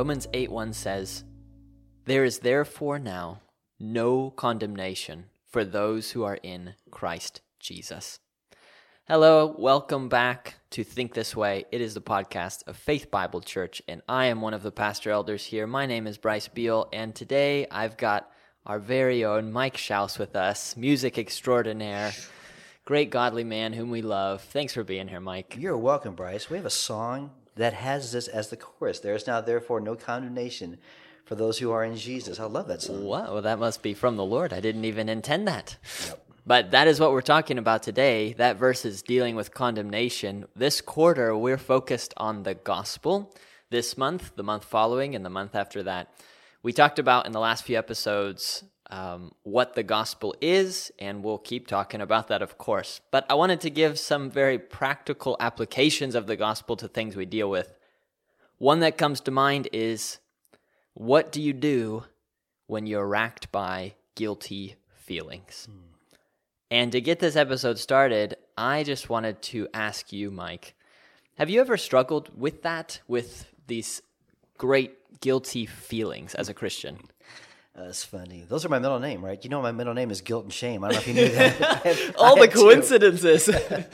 Romans 0.00 0.26
8 0.32 0.50
1 0.50 0.72
says, 0.72 1.24
There 2.06 2.24
is 2.24 2.38
therefore 2.38 2.98
now 2.98 3.42
no 3.78 4.30
condemnation 4.30 5.26
for 5.46 5.62
those 5.62 6.12
who 6.12 6.24
are 6.24 6.38
in 6.42 6.72
Christ 6.90 7.42
Jesus. 7.58 8.18
Hello, 9.06 9.54
welcome 9.58 10.08
back 10.08 10.54
to 10.70 10.84
Think 10.84 11.12
This 11.12 11.36
Way. 11.36 11.66
It 11.70 11.82
is 11.82 11.92
the 11.92 12.00
podcast 12.00 12.66
of 12.66 12.78
Faith 12.78 13.10
Bible 13.10 13.42
Church, 13.42 13.82
and 13.86 14.00
I 14.08 14.24
am 14.24 14.40
one 14.40 14.54
of 14.54 14.62
the 14.62 14.72
pastor 14.72 15.10
elders 15.10 15.44
here. 15.44 15.66
My 15.66 15.84
name 15.84 16.06
is 16.06 16.16
Bryce 16.16 16.48
Beal, 16.48 16.88
and 16.94 17.14
today 17.14 17.66
I've 17.70 17.98
got 17.98 18.30
our 18.64 18.78
very 18.78 19.26
own 19.26 19.52
Mike 19.52 19.76
Schaus 19.76 20.18
with 20.18 20.34
us, 20.34 20.78
music 20.78 21.18
extraordinaire, 21.18 22.12
great 22.86 23.10
godly 23.10 23.44
man 23.44 23.74
whom 23.74 23.90
we 23.90 24.00
love. 24.00 24.40
Thanks 24.44 24.72
for 24.72 24.82
being 24.82 25.08
here, 25.08 25.20
Mike. 25.20 25.56
You're 25.58 25.76
welcome, 25.76 26.14
Bryce. 26.14 26.48
We 26.48 26.56
have 26.56 26.64
a 26.64 26.70
song 26.70 27.32
that 27.60 27.74
has 27.74 28.12
this 28.12 28.26
as 28.26 28.48
the 28.48 28.56
chorus. 28.56 29.00
There 29.00 29.14
is 29.14 29.26
now, 29.26 29.40
therefore, 29.40 29.80
no 29.80 29.94
condemnation 29.94 30.78
for 31.24 31.34
those 31.34 31.58
who 31.58 31.70
are 31.70 31.84
in 31.84 31.96
Jesus. 31.96 32.40
I 32.40 32.44
love 32.44 32.68
that 32.68 32.82
song. 32.82 33.04
Wow, 33.04 33.34
well, 33.34 33.42
that 33.42 33.58
must 33.58 33.82
be 33.82 33.94
from 33.94 34.16
the 34.16 34.24
Lord. 34.24 34.52
I 34.52 34.60
didn't 34.60 34.84
even 34.84 35.08
intend 35.08 35.46
that. 35.46 35.76
Yep. 36.06 36.26
But 36.46 36.70
that 36.70 36.88
is 36.88 36.98
what 36.98 37.12
we're 37.12 37.20
talking 37.20 37.58
about 37.58 37.82
today. 37.82 38.32
That 38.32 38.56
verse 38.56 38.84
is 38.84 39.02
dealing 39.02 39.36
with 39.36 39.52
condemnation. 39.52 40.46
This 40.56 40.80
quarter, 40.80 41.36
we're 41.36 41.58
focused 41.58 42.14
on 42.16 42.44
the 42.44 42.54
gospel. 42.54 43.32
This 43.68 43.96
month, 43.96 44.32
the 44.36 44.42
month 44.42 44.64
following, 44.64 45.14
and 45.14 45.24
the 45.24 45.30
month 45.30 45.54
after 45.54 45.82
that. 45.82 46.12
We 46.62 46.72
talked 46.72 46.98
about 46.98 47.26
in 47.26 47.32
the 47.32 47.40
last 47.40 47.64
few 47.64 47.78
episodes 47.78 48.64
um, 48.90 49.32
what 49.44 49.74
the 49.74 49.82
gospel 49.82 50.34
is, 50.40 50.90
and 50.98 51.22
we'll 51.22 51.38
keep 51.38 51.66
talking 51.66 52.00
about 52.00 52.28
that, 52.28 52.42
of 52.42 52.58
course. 52.58 53.00
But 53.10 53.24
I 53.30 53.34
wanted 53.34 53.60
to 53.62 53.70
give 53.70 53.98
some 53.98 54.30
very 54.30 54.58
practical 54.58 55.36
applications 55.40 56.14
of 56.14 56.26
the 56.26 56.36
gospel 56.36 56.76
to 56.76 56.88
things 56.88 57.16
we 57.16 57.24
deal 57.24 57.48
with. 57.48 57.72
One 58.58 58.80
that 58.80 58.98
comes 58.98 59.20
to 59.22 59.30
mind 59.30 59.68
is 59.72 60.18
what 60.94 61.32
do 61.32 61.40
you 61.40 61.52
do 61.52 62.04
when 62.66 62.86
you're 62.86 63.06
racked 63.06 63.50
by 63.52 63.94
guilty 64.16 64.74
feelings? 64.92 65.68
Hmm. 65.70 65.78
And 66.72 66.92
to 66.92 67.00
get 67.00 67.18
this 67.18 67.36
episode 67.36 67.78
started, 67.78 68.36
I 68.56 68.84
just 68.84 69.08
wanted 69.08 69.42
to 69.42 69.68
ask 69.74 70.12
you, 70.12 70.30
Mike, 70.30 70.74
have 71.36 71.50
you 71.50 71.60
ever 71.60 71.76
struggled 71.76 72.30
with 72.38 72.62
that, 72.62 73.00
with 73.08 73.52
these 73.66 74.02
great 74.58 75.20
guilty 75.20 75.66
feelings 75.66 76.34
as 76.34 76.48
a 76.48 76.54
Christian? 76.54 76.98
That's 77.74 78.04
funny. 78.04 78.44
Those 78.48 78.64
are 78.64 78.68
my 78.68 78.78
middle 78.78 78.98
name, 78.98 79.24
right? 79.24 79.42
You 79.42 79.50
know 79.50 79.62
my 79.62 79.72
middle 79.72 79.94
name 79.94 80.10
is 80.10 80.20
Guilt 80.20 80.44
and 80.44 80.52
Shame. 80.52 80.84
I 80.84 80.88
don't 80.88 80.94
know 80.94 81.00
if 81.00 81.08
you 81.08 81.14
knew 81.14 81.28
that. 81.28 82.14
All 82.18 82.36
the 82.40 82.48
coincidences. 82.48 83.48
uh, 83.48 83.84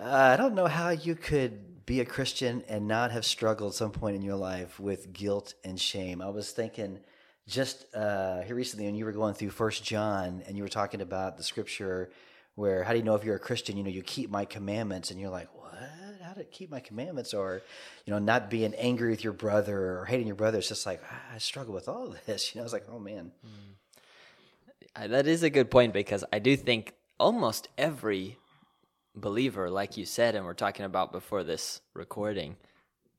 I 0.00 0.36
don't 0.36 0.54
know 0.54 0.66
how 0.66 0.90
you 0.90 1.14
could 1.14 1.84
be 1.86 2.00
a 2.00 2.04
Christian 2.04 2.64
and 2.68 2.88
not 2.88 3.12
have 3.12 3.24
struggled 3.24 3.72
at 3.72 3.76
some 3.76 3.92
point 3.92 4.16
in 4.16 4.22
your 4.22 4.36
life 4.36 4.80
with 4.80 5.12
guilt 5.12 5.54
and 5.62 5.80
shame. 5.80 6.20
I 6.20 6.30
was 6.30 6.50
thinking 6.50 7.00
just 7.46 7.86
uh, 7.94 8.42
here 8.42 8.56
recently 8.56 8.86
when 8.86 8.96
you 8.96 9.04
were 9.04 9.12
going 9.12 9.34
through 9.34 9.50
First 9.50 9.84
John 9.84 10.42
and 10.46 10.56
you 10.56 10.64
were 10.64 10.68
talking 10.68 11.00
about 11.00 11.36
the 11.36 11.44
scripture 11.44 12.10
where 12.56 12.82
how 12.82 12.92
do 12.92 12.98
you 12.98 13.04
know 13.04 13.14
if 13.14 13.22
you're 13.22 13.36
a 13.36 13.40
Christian? 13.40 13.76
You 13.76 13.84
know, 13.84 13.90
you 13.90 14.02
keep 14.02 14.30
my 14.30 14.44
commandments, 14.44 15.10
and 15.10 15.20
you're 15.20 15.30
like? 15.30 15.48
How 16.26 16.32
to 16.32 16.44
keep 16.44 16.70
my 16.70 16.80
commandments? 16.80 17.32
Or, 17.32 17.62
you 18.04 18.12
know, 18.12 18.18
not 18.18 18.50
being 18.50 18.74
angry 18.74 19.10
with 19.10 19.22
your 19.22 19.32
brother 19.32 19.98
or 19.98 20.06
hating 20.06 20.26
your 20.26 20.34
brother. 20.34 20.58
It's 20.58 20.68
just 20.68 20.84
like 20.84 21.00
ah, 21.08 21.34
I 21.34 21.38
struggle 21.38 21.72
with 21.72 21.88
all 21.88 22.14
this. 22.26 22.50
You 22.54 22.58
know, 22.58 22.62
I 22.62 22.64
was 22.64 22.72
like, 22.72 22.86
oh 22.90 22.98
man. 22.98 23.30
Mm. 23.46 25.10
That 25.10 25.26
is 25.26 25.42
a 25.42 25.50
good 25.50 25.70
point 25.70 25.92
because 25.92 26.24
I 26.32 26.38
do 26.40 26.56
think 26.56 26.94
almost 27.20 27.68
every 27.78 28.38
believer, 29.14 29.70
like 29.70 29.96
you 29.96 30.04
said, 30.04 30.34
and 30.34 30.44
we're 30.44 30.54
talking 30.54 30.84
about 30.84 31.12
before 31.12 31.44
this 31.44 31.80
recording, 31.94 32.56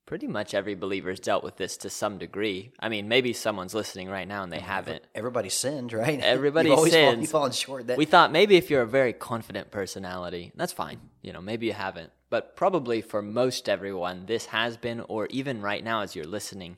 pretty 0.05 0.27
much 0.27 0.53
every 0.53 0.75
believer's 0.75 1.19
dealt 1.19 1.43
with 1.43 1.57
this 1.57 1.77
to 1.77 1.89
some 1.89 2.17
degree. 2.17 2.71
I 2.79 2.89
mean, 2.89 3.07
maybe 3.07 3.31
someone's 3.31 3.75
listening 3.75 4.09
right 4.09 4.27
now 4.27 4.43
and 4.43 4.51
they 4.51 4.59
haven't. 4.59 5.03
Everybody 5.13 5.49
sinned, 5.49 5.93
right? 5.93 6.19
Everybody 6.23 6.75
sins. 6.89 7.21
You've 7.21 7.29
fallen 7.29 7.51
short. 7.51 7.87
That... 7.87 7.97
We 7.97 8.05
thought 8.05 8.31
maybe 8.31 8.57
if 8.57 8.69
you're 8.69 8.81
a 8.81 8.87
very 8.87 9.13
confident 9.13 9.71
personality, 9.71 10.51
that's 10.55 10.73
fine. 10.73 10.99
You 11.21 11.31
know, 11.33 11.41
maybe 11.41 11.67
you 11.67 11.73
haven't. 11.73 12.11
But 12.29 12.55
probably 12.55 13.01
for 13.01 13.21
most 13.21 13.69
everyone, 13.69 14.25
this 14.25 14.47
has 14.47 14.77
been, 14.77 15.01
or 15.01 15.27
even 15.27 15.61
right 15.61 15.83
now 15.83 16.01
as 16.01 16.15
you're 16.15 16.25
listening, 16.25 16.77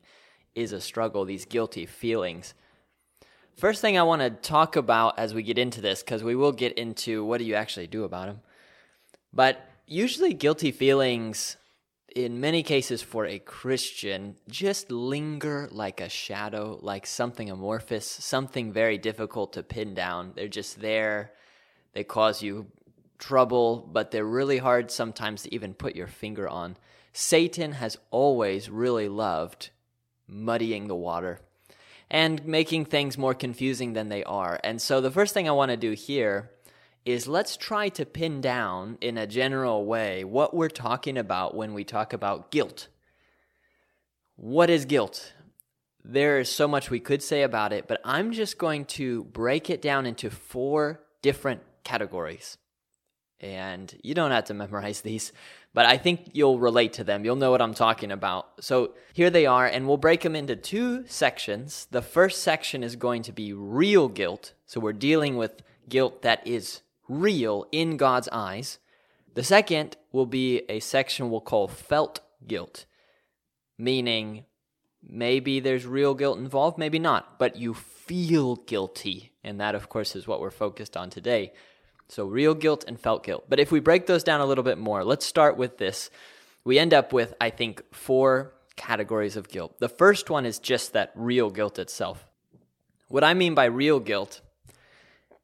is 0.53 0.71
a 0.71 0.81
struggle, 0.81 1.25
these 1.25 1.45
guilty 1.45 1.85
feelings. 1.85 2.53
First 3.57 3.81
thing 3.81 3.97
I 3.97 4.03
want 4.03 4.21
to 4.21 4.29
talk 4.29 4.75
about 4.75 5.17
as 5.17 5.33
we 5.33 5.43
get 5.43 5.57
into 5.57 5.81
this, 5.81 6.01
because 6.01 6.23
we 6.23 6.35
will 6.35 6.51
get 6.51 6.73
into 6.73 7.25
what 7.25 7.39
do 7.39 7.45
you 7.45 7.55
actually 7.55 7.87
do 7.87 8.03
about 8.03 8.27
them. 8.27 8.41
But 9.33 9.59
usually, 9.85 10.33
guilty 10.33 10.71
feelings 10.71 11.57
in 12.15 12.39
many 12.39 12.63
cases 12.63 13.01
for 13.01 13.25
a 13.25 13.39
Christian, 13.39 14.35
just 14.47 14.91
linger 14.91 15.67
like 15.71 16.01
a 16.01 16.09
shadow, 16.09 16.79
like 16.81 17.05
something 17.05 17.49
amorphous, 17.49 18.05
something 18.05 18.71
very 18.71 18.97
difficult 18.97 19.53
to 19.53 19.63
pin 19.63 19.93
down. 19.93 20.31
They're 20.35 20.47
just 20.47 20.79
there. 20.81 21.31
They 21.93 22.03
cause 22.03 22.41
you 22.41 22.67
trouble, 23.19 23.87
but 23.91 24.11
they're 24.11 24.25
really 24.25 24.57
hard 24.57 24.89
sometimes 24.89 25.43
to 25.43 25.53
even 25.53 25.73
put 25.73 25.95
your 25.95 26.07
finger 26.07 26.47
on. 26.49 26.77
Satan 27.13 27.73
has 27.73 27.97
always 28.11 28.69
really 28.69 29.09
loved 29.09 29.69
muddying 30.27 30.87
the 30.87 30.95
water 30.95 31.39
and 32.09 32.43
making 32.45 32.85
things 32.85 33.17
more 33.17 33.33
confusing 33.33 33.93
than 33.93 34.09
they 34.09 34.23
are. 34.23 34.59
And 34.63 34.81
so 34.81 35.01
the 35.01 35.11
first 35.11 35.33
thing 35.33 35.47
I 35.47 35.53
want 35.53 35.71
to 35.71 35.77
do 35.77 35.91
here 35.91 36.49
is 37.05 37.27
let's 37.27 37.57
try 37.57 37.89
to 37.89 38.05
pin 38.05 38.41
down 38.41 38.97
in 39.01 39.17
a 39.17 39.27
general 39.27 39.85
way 39.85 40.23
what 40.23 40.53
we're 40.53 40.69
talking 40.69 41.17
about 41.17 41.55
when 41.55 41.73
we 41.73 41.83
talk 41.83 42.13
about 42.13 42.51
guilt. 42.51 42.87
What 44.35 44.69
is 44.69 44.85
guilt? 44.85 45.33
There 46.03 46.39
is 46.39 46.49
so 46.49 46.67
much 46.67 46.89
we 46.89 46.99
could 46.99 47.21
say 47.21 47.43
about 47.43 47.73
it, 47.73 47.87
but 47.87 47.99
I'm 48.03 48.31
just 48.31 48.57
going 48.57 48.85
to 48.85 49.25
break 49.25 49.69
it 49.69 49.81
down 49.81 50.05
into 50.05 50.29
four 50.29 51.01
different 51.21 51.61
categories. 51.83 52.57
And 53.41 53.95
you 54.03 54.13
don't 54.13 54.31
have 54.31 54.45
to 54.45 54.53
memorize 54.53 54.99
these, 55.01 55.31
but 55.73 55.85
I 55.85 55.97
think 55.97 56.31
you'll 56.33 56.59
relate 56.59 56.93
to 56.93 57.05
them. 57.05 57.23
You'll 57.23 57.37
know 57.37 57.51
what 57.51 57.61
I'm 57.61 57.73
talking 57.73 58.11
about. 58.11 58.63
So 58.63 58.95
here 59.13 59.29
they 59.29 59.45
are, 59.45 59.65
and 59.65 59.87
we'll 59.87 59.95
break 59.97 60.21
them 60.21 60.35
into 60.35 60.57
two 60.57 61.07
sections. 61.07 61.87
The 61.91 62.01
first 62.01 62.43
section 62.43 62.83
is 62.83 62.97
going 62.97 63.21
to 63.23 63.31
be 63.31 63.53
real 63.53 64.09
guilt. 64.09 64.53
So 64.65 64.81
we're 64.81 64.91
dealing 64.91 65.37
with 65.37 65.61
guilt 65.87 66.21
that 66.23 66.45
is 66.45 66.81
real 67.07 67.65
in 67.71 67.95
God's 67.95 68.27
eyes. 68.31 68.77
The 69.35 69.43
second 69.43 69.95
will 70.11 70.25
be 70.25 70.63
a 70.67 70.81
section 70.81 71.29
we'll 71.29 71.39
call 71.39 71.69
felt 71.69 72.19
guilt, 72.45 72.85
meaning 73.77 74.43
maybe 75.01 75.61
there's 75.61 75.85
real 75.85 76.13
guilt 76.13 76.39
involved, 76.39 76.77
maybe 76.77 76.99
not, 76.99 77.39
but 77.39 77.55
you 77.55 77.73
feel 77.73 78.57
guilty. 78.57 79.31
And 79.43 79.61
that, 79.61 79.75
of 79.75 79.87
course, 79.87 80.15
is 80.15 80.27
what 80.27 80.41
we're 80.41 80.51
focused 80.51 80.97
on 80.97 81.09
today. 81.09 81.53
So, 82.09 82.25
real 82.25 82.55
guilt 82.55 82.83
and 82.87 82.99
felt 82.99 83.23
guilt. 83.23 83.45
But 83.47 83.59
if 83.59 83.71
we 83.71 83.79
break 83.79 84.07
those 84.07 84.23
down 84.23 84.41
a 84.41 84.45
little 84.45 84.63
bit 84.63 84.79
more, 84.79 85.03
let's 85.03 85.25
start 85.25 85.57
with 85.57 85.77
this. 85.77 86.09
We 86.63 86.79
end 86.79 86.93
up 86.93 87.13
with, 87.13 87.35
I 87.39 87.51
think, 87.51 87.83
four 87.93 88.53
categories 88.75 89.35
of 89.37 89.47
guilt. 89.47 89.79
The 89.79 89.89
first 89.89 90.29
one 90.29 90.45
is 90.45 90.57
just 90.57 90.93
that 90.93 91.11
real 91.13 91.51
guilt 91.51 91.77
itself. 91.77 92.25
What 93.09 93.23
I 93.23 93.33
mean 93.35 93.53
by 93.53 93.65
real 93.65 93.99
guilt 93.99 94.41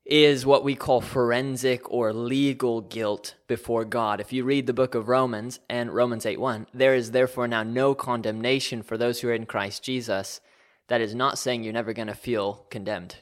is 0.06 0.46
what 0.46 0.64
we 0.64 0.76
call 0.76 1.02
forensic 1.02 1.92
or 1.92 2.14
legal 2.14 2.82
guilt 2.82 3.36
before 3.48 3.84
God. 3.86 4.20
If 4.20 4.32
you 4.32 4.44
read 4.44 4.68
the 4.68 4.74
book 4.74 4.94
of 4.94 5.08
Romans 5.08 5.60
and 5.70 5.92
Romans 5.92 6.26
8 6.26 6.40
1, 6.40 6.68
there 6.74 6.96
is 6.96 7.12
therefore 7.12 7.48
now 7.48 7.64
no 7.64 7.96
condemnation 7.96 8.84
for 8.84 8.98
those 8.98 9.20
who 9.20 9.30
are 9.30 9.34
in 9.34 9.46
Christ 9.46 9.84
Jesus. 9.84 10.42
That 10.88 11.02
is 11.02 11.16
not 11.16 11.40
saying 11.40 11.64
you're 11.64 11.74
never 11.74 11.94
going 11.94 12.08
to 12.08 12.14
feel 12.14 12.66
condemned, 12.70 13.16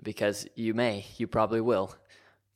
because 0.00 0.46
you 0.54 0.74
may, 0.74 1.06
you 1.16 1.26
probably 1.26 1.60
will. 1.60 1.96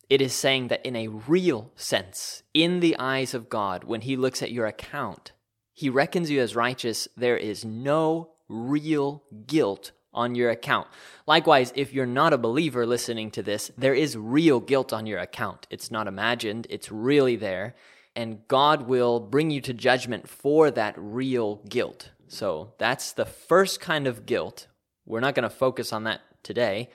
It 0.09 0.21
is 0.21 0.33
saying 0.33 0.69
that 0.69 0.87
in 0.87 0.95
a 0.95 1.09
real 1.09 1.73
sense, 1.75 2.43
in 2.55 2.81
the 2.81 2.97
eyes 2.99 3.35
of 3.35 3.49
God, 3.49 3.85
when 3.85 4.03
He 4.03 4.17
looks 4.17 4.43
at 4.43 4.53
your 4.53 4.67
account, 4.67 5.33
He 5.73 5.91
reckons 5.91 6.31
you 6.31 6.41
as 6.41 6.55
righteous. 6.55 7.09
There 7.17 7.37
is 7.37 7.65
no 7.65 8.31
real 8.49 9.25
guilt 9.47 9.91
on 10.15 10.35
your 10.35 10.51
account. 10.51 10.87
Likewise, 11.27 11.73
if 11.75 11.93
you're 11.93 12.07
not 12.07 12.33
a 12.33 12.39
believer 12.39 12.87
listening 12.87 13.31
to 13.33 13.43
this, 13.43 13.71
there 13.77 13.95
is 13.95 14.17
real 14.17 14.61
guilt 14.61 14.93
on 14.93 15.07
your 15.07 15.19
account. 15.19 15.67
It's 15.71 15.91
not 15.91 16.07
imagined, 16.07 16.67
it's 16.71 16.91
really 16.91 17.37
there. 17.37 17.75
And 18.15 18.47
God 18.49 18.83
will 18.83 19.21
bring 19.21 19.51
you 19.51 19.61
to 19.63 19.75
judgment 19.75 20.27
for 20.27 20.71
that 20.71 20.95
real 20.97 21.57
guilt. 21.69 22.11
So 22.29 22.73
that's 22.79 23.13
the 23.13 23.27
first 23.27 23.81
kind 23.81 24.07
of 24.07 24.25
guilt. 24.25 24.69
We're 25.05 25.21
not 25.21 25.35
going 25.35 25.43
to 25.43 25.51
focus 25.51 25.93
on 25.93 26.05
that 26.05 26.23
today 26.43 26.89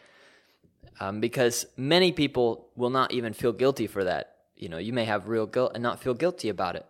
um, 0.99 1.19
because 1.19 1.65
many 1.77 2.11
people 2.11 2.67
will 2.75 2.89
not 2.89 3.11
even 3.11 3.33
feel 3.33 3.53
guilty 3.53 3.88
for 3.88 4.03
that. 4.03 4.35
You 4.55 4.69
know, 4.69 4.77
you 4.77 4.93
may 4.93 5.05
have 5.05 5.27
real 5.27 5.47
guilt 5.47 5.71
and 5.73 5.81
not 5.81 5.99
feel 6.01 6.13
guilty 6.13 6.49
about 6.49 6.75
it. 6.75 6.85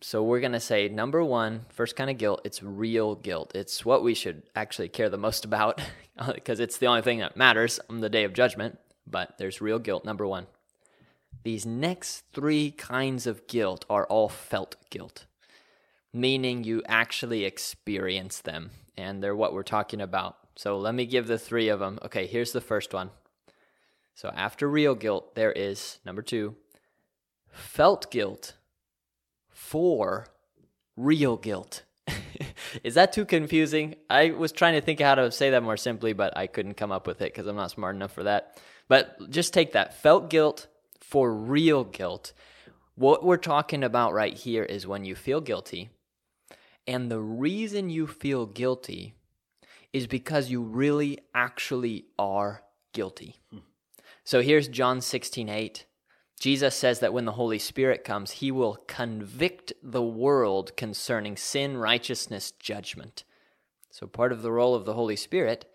So 0.00 0.22
we're 0.22 0.40
going 0.40 0.52
to 0.52 0.60
say 0.60 0.88
number 0.88 1.24
one, 1.24 1.66
first 1.70 1.96
kind 1.96 2.10
of 2.10 2.18
guilt, 2.18 2.42
it's 2.44 2.62
real 2.62 3.14
guilt. 3.14 3.52
It's 3.54 3.84
what 3.84 4.02
we 4.04 4.14
should 4.14 4.42
actually 4.54 4.88
care 4.88 5.08
the 5.08 5.16
most 5.16 5.44
about 5.50 5.80
because 6.34 6.60
it's 6.60 6.78
the 6.78 6.86
only 6.86 7.02
thing 7.02 7.18
that 7.18 7.36
matters 7.36 7.80
on 7.90 8.00
the 8.00 8.08
day 8.10 8.24
of 8.24 8.32
judgment. 8.32 8.78
But 9.06 9.36
there's 9.38 9.60
real 9.60 9.78
guilt, 9.78 10.04
number 10.04 10.26
one. 10.26 10.46
These 11.42 11.66
next 11.66 12.24
three 12.32 12.70
kinds 12.70 13.26
of 13.26 13.46
guilt 13.46 13.84
are 13.90 14.06
all 14.06 14.28
felt 14.28 14.76
guilt. 14.90 15.26
meaning 16.12 16.62
you 16.64 16.82
actually 16.86 17.44
experience 17.44 18.40
them, 18.40 18.70
and 18.96 19.22
they're 19.22 19.34
what 19.36 19.52
we're 19.52 19.62
talking 19.64 20.00
about. 20.00 20.36
So 20.56 20.78
let 20.78 20.94
me 20.94 21.06
give 21.06 21.26
the 21.26 21.38
three 21.38 21.68
of 21.68 21.80
them. 21.80 21.98
Okay, 22.04 22.26
here's 22.26 22.52
the 22.52 22.60
first 22.60 22.92
one. 22.94 23.10
So 24.14 24.30
after 24.34 24.68
real 24.68 24.94
guilt, 24.94 25.34
there 25.34 25.52
is 25.52 25.98
number 26.04 26.22
two, 26.22 26.54
felt 27.48 28.10
guilt 28.10 28.54
for 29.48 30.28
real 30.96 31.36
guilt. 31.36 31.82
is 32.84 32.94
that 32.94 33.12
too 33.12 33.24
confusing? 33.24 33.96
I 34.08 34.30
was 34.30 34.52
trying 34.52 34.74
to 34.74 34.80
think 34.80 35.00
how 35.00 35.16
to 35.16 35.32
say 35.32 35.50
that 35.50 35.62
more 35.62 35.76
simply, 35.76 36.12
but 36.12 36.36
I 36.36 36.46
couldn't 36.46 36.74
come 36.74 36.92
up 36.92 37.06
with 37.06 37.20
it 37.22 37.32
because 37.32 37.46
I'm 37.46 37.56
not 37.56 37.72
smart 37.72 37.96
enough 37.96 38.12
for 38.12 38.22
that. 38.22 38.60
But 38.88 39.30
just 39.30 39.52
take 39.52 39.72
that 39.72 40.00
felt 40.00 40.30
guilt 40.30 40.68
for 41.00 41.32
real 41.32 41.84
guilt. 41.84 42.32
What 42.94 43.24
we're 43.24 43.36
talking 43.36 43.82
about 43.82 44.12
right 44.12 44.34
here 44.34 44.62
is 44.62 44.86
when 44.86 45.04
you 45.04 45.16
feel 45.16 45.40
guilty, 45.40 45.90
and 46.86 47.10
the 47.10 47.20
reason 47.20 47.90
you 47.90 48.06
feel 48.06 48.46
guilty 48.46 49.14
is 49.94 50.08
because 50.08 50.50
you 50.50 50.60
really 50.60 51.20
actually 51.34 52.04
are 52.18 52.64
guilty. 52.92 53.36
So 54.24 54.42
here's 54.42 54.68
John 54.68 55.00
16 55.00 55.48
8. 55.48 55.86
Jesus 56.40 56.74
says 56.74 56.98
that 56.98 57.12
when 57.12 57.26
the 57.26 57.32
Holy 57.32 57.60
Spirit 57.60 58.02
comes, 58.04 58.32
he 58.32 58.50
will 58.50 58.76
convict 58.88 59.72
the 59.82 60.02
world 60.02 60.76
concerning 60.76 61.36
sin, 61.36 61.76
righteousness, 61.76 62.50
judgment. 62.50 63.22
So 63.90 64.08
part 64.08 64.32
of 64.32 64.42
the 64.42 64.50
role 64.50 64.74
of 64.74 64.84
the 64.84 64.94
Holy 64.94 65.14
Spirit 65.14 65.70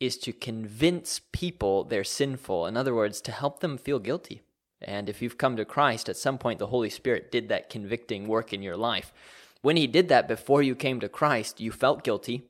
is 0.00 0.16
to 0.16 0.32
convince 0.32 1.20
people 1.30 1.84
they're 1.84 2.02
sinful. 2.02 2.66
In 2.66 2.78
other 2.78 2.94
words, 2.94 3.20
to 3.20 3.32
help 3.32 3.60
them 3.60 3.76
feel 3.76 3.98
guilty. 3.98 4.40
And 4.80 5.10
if 5.10 5.20
you've 5.20 5.36
come 5.36 5.56
to 5.56 5.66
Christ, 5.66 6.08
at 6.08 6.16
some 6.16 6.38
point 6.38 6.58
the 6.58 6.68
Holy 6.68 6.88
Spirit 6.88 7.30
did 7.30 7.50
that 7.50 7.68
convicting 7.68 8.26
work 8.26 8.54
in 8.54 8.62
your 8.62 8.78
life. 8.78 9.12
When 9.60 9.76
He 9.76 9.86
did 9.86 10.08
that 10.08 10.26
before 10.26 10.62
you 10.62 10.74
came 10.74 11.00
to 11.00 11.08
Christ, 11.10 11.60
you 11.60 11.70
felt 11.70 12.02
guilty, 12.02 12.46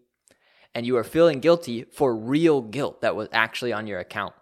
and 0.74 0.86
you 0.86 0.96
are 0.96 1.04
feeling 1.04 1.40
guilty 1.40 1.84
for 1.84 2.14
real 2.14 2.60
guilt 2.60 3.00
that 3.00 3.16
was 3.16 3.28
actually 3.32 3.72
on 3.72 3.86
your 3.86 3.98
account. 3.98 4.34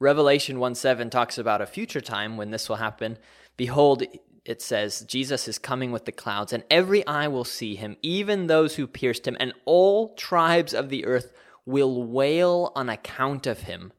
Revelation 0.00 0.58
1 0.60 0.74
7 0.74 1.10
talks 1.10 1.38
about 1.38 1.60
a 1.60 1.66
future 1.66 2.00
time 2.00 2.36
when 2.36 2.50
this 2.50 2.68
will 2.68 2.76
happen. 2.76 3.18
Behold, 3.56 4.04
it 4.44 4.62
says, 4.62 5.00
Jesus 5.00 5.48
is 5.48 5.58
coming 5.58 5.92
with 5.92 6.04
the 6.04 6.12
clouds, 6.12 6.52
and 6.52 6.64
every 6.70 7.06
eye 7.06 7.28
will 7.28 7.44
see 7.44 7.74
him, 7.74 7.96
even 8.00 8.46
those 8.46 8.76
who 8.76 8.86
pierced 8.86 9.26
him, 9.26 9.36
and 9.38 9.52
all 9.64 10.14
tribes 10.14 10.72
of 10.72 10.88
the 10.88 11.04
earth 11.04 11.32
will 11.66 12.04
wail 12.04 12.72
on 12.74 12.88
account 12.88 13.46
of 13.46 13.62
him. 13.62 13.92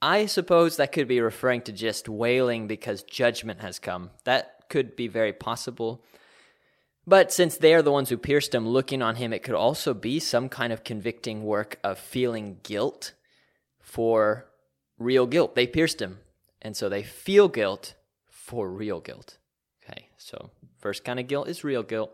I 0.00 0.26
suppose 0.26 0.76
that 0.76 0.92
could 0.92 1.08
be 1.08 1.20
referring 1.20 1.62
to 1.62 1.72
just 1.72 2.08
wailing 2.08 2.68
because 2.68 3.02
judgment 3.02 3.60
has 3.60 3.78
come. 3.78 4.10
That 4.24 4.68
could 4.68 4.94
be 4.94 5.08
very 5.08 5.32
possible. 5.32 6.04
But 7.06 7.32
since 7.32 7.56
they 7.56 7.72
are 7.74 7.82
the 7.82 7.92
ones 7.92 8.08
who 8.08 8.16
pierced 8.16 8.54
him, 8.54 8.68
looking 8.68 9.00
on 9.00 9.16
him, 9.16 9.32
it 9.32 9.42
could 9.44 9.54
also 9.54 9.94
be 9.94 10.18
some 10.18 10.48
kind 10.48 10.72
of 10.72 10.82
convicting 10.82 11.44
work 11.44 11.78
of 11.84 11.98
feeling 11.98 12.58
guilt 12.64 13.12
for 13.80 14.46
real 14.98 15.26
guilt. 15.26 15.54
They 15.54 15.66
pierced 15.66 16.02
him. 16.02 16.18
And 16.60 16.76
so 16.76 16.88
they 16.88 17.04
feel 17.04 17.48
guilt 17.48 17.94
for 18.28 18.68
real 18.68 19.00
guilt. 19.00 19.38
Okay, 19.84 20.08
so 20.16 20.50
first 20.78 21.04
kind 21.04 21.20
of 21.20 21.28
guilt 21.28 21.48
is 21.48 21.62
real 21.62 21.84
guilt. 21.84 22.10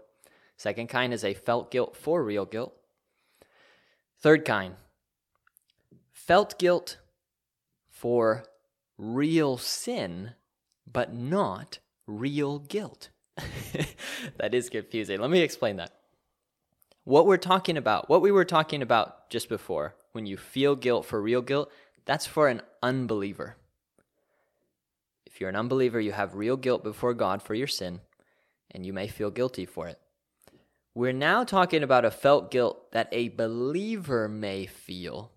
Second 0.57 0.89
kind 0.89 1.15
is 1.15 1.25
a 1.25 1.35
felt 1.35 1.71
guilt 1.71 1.97
for 1.97 2.23
real 2.23 2.45
guilt. 2.45 2.75
Third 4.21 4.45
kind, 4.45 4.75
felt 6.13 6.59
guilt 6.59 6.99
for 7.89 8.45
real 8.97 9.57
sin, 9.57 10.33
but 10.87 11.13
not 11.13 11.79
real 12.07 12.61
guilt. 12.61 13.09
that 14.39 14.55
is 14.55 14.71
confusing. 14.71 15.21
Let 15.21 15.31
me 15.31 15.41
explain 15.41 15.77
that. 15.77 15.93
What 17.05 17.27
we're 17.27 17.37
talking 17.37 17.77
about, 17.77 18.09
what 18.09 18.23
we 18.23 18.31
were 18.31 18.45
talking 18.45 18.83
about 18.83 19.29
just 19.31 19.49
before, 19.49 19.95
when 20.13 20.27
you 20.27 20.37
feel 20.37 20.77
guilt 20.77 21.05
for 21.05 21.21
real 21.21 21.43
guilt, 21.43 21.71
that's 22.05 22.27
for 22.27 22.49
an 22.49 22.63
unbeliever. 22.83 23.57
If 25.27 25.41
you're 25.41 25.51
an 25.51 25.57
unbeliever, 25.57 26.01
you 26.01 26.13
have 26.13 26.35
real 26.35 26.57
guilt 26.57 26.85
before 26.85 27.15
God 27.15 27.43
for 27.43 27.55
your 27.55 27.67
sin, 27.67 28.01
and 28.71 28.87
you 28.87 28.93
may 28.93 29.09
feel 29.09 29.31
guilty 29.31 29.67
for 29.67 29.89
it. 29.89 29.99
We're 30.95 31.13
now 31.13 31.43
talking 31.43 31.83
about 31.83 32.05
a 32.05 32.11
felt 32.11 32.51
guilt 32.51 32.93
that 32.93 33.09
a 33.13 33.31
believer 33.31 34.29
may 34.29 34.67
feel 34.67 35.33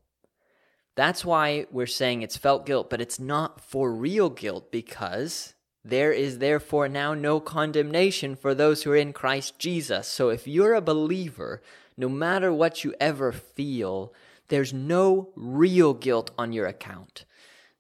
that's 0.96 1.26
why 1.26 1.66
we're 1.72 1.88
saying 1.88 2.22
it's 2.22 2.38
felt 2.38 2.66
guilt, 2.66 2.90
but 2.90 3.02
it's 3.02 3.20
not 3.20 3.60
for 3.60 3.92
real 3.92 4.30
guilt 4.30 4.72
because 4.72 5.54
there 5.88 6.12
is 6.12 6.40
therefore 6.40 6.90
now 6.90 7.14
no 7.14 7.40
condemnation 7.40 8.36
for 8.36 8.56
those 8.56 8.82
who 8.84 8.92
are 8.92 8.96
in 8.96 9.14
Christ 9.14 9.60
Jesus. 9.60 10.08
So 10.08 10.30
if 10.30 10.48
you're 10.48 10.74
a 10.74 10.82
believer, 10.82 11.62
no 11.96 12.10
matter 12.10 12.52
what 12.52 12.84
you 12.84 12.96
ever 13.00 13.32
feel, 13.32 14.12
there's 14.48 14.74
no 14.74 15.30
real 15.36 15.94
guilt 15.94 16.32
on 16.40 16.52
your 16.52 16.66
account. 16.66 17.26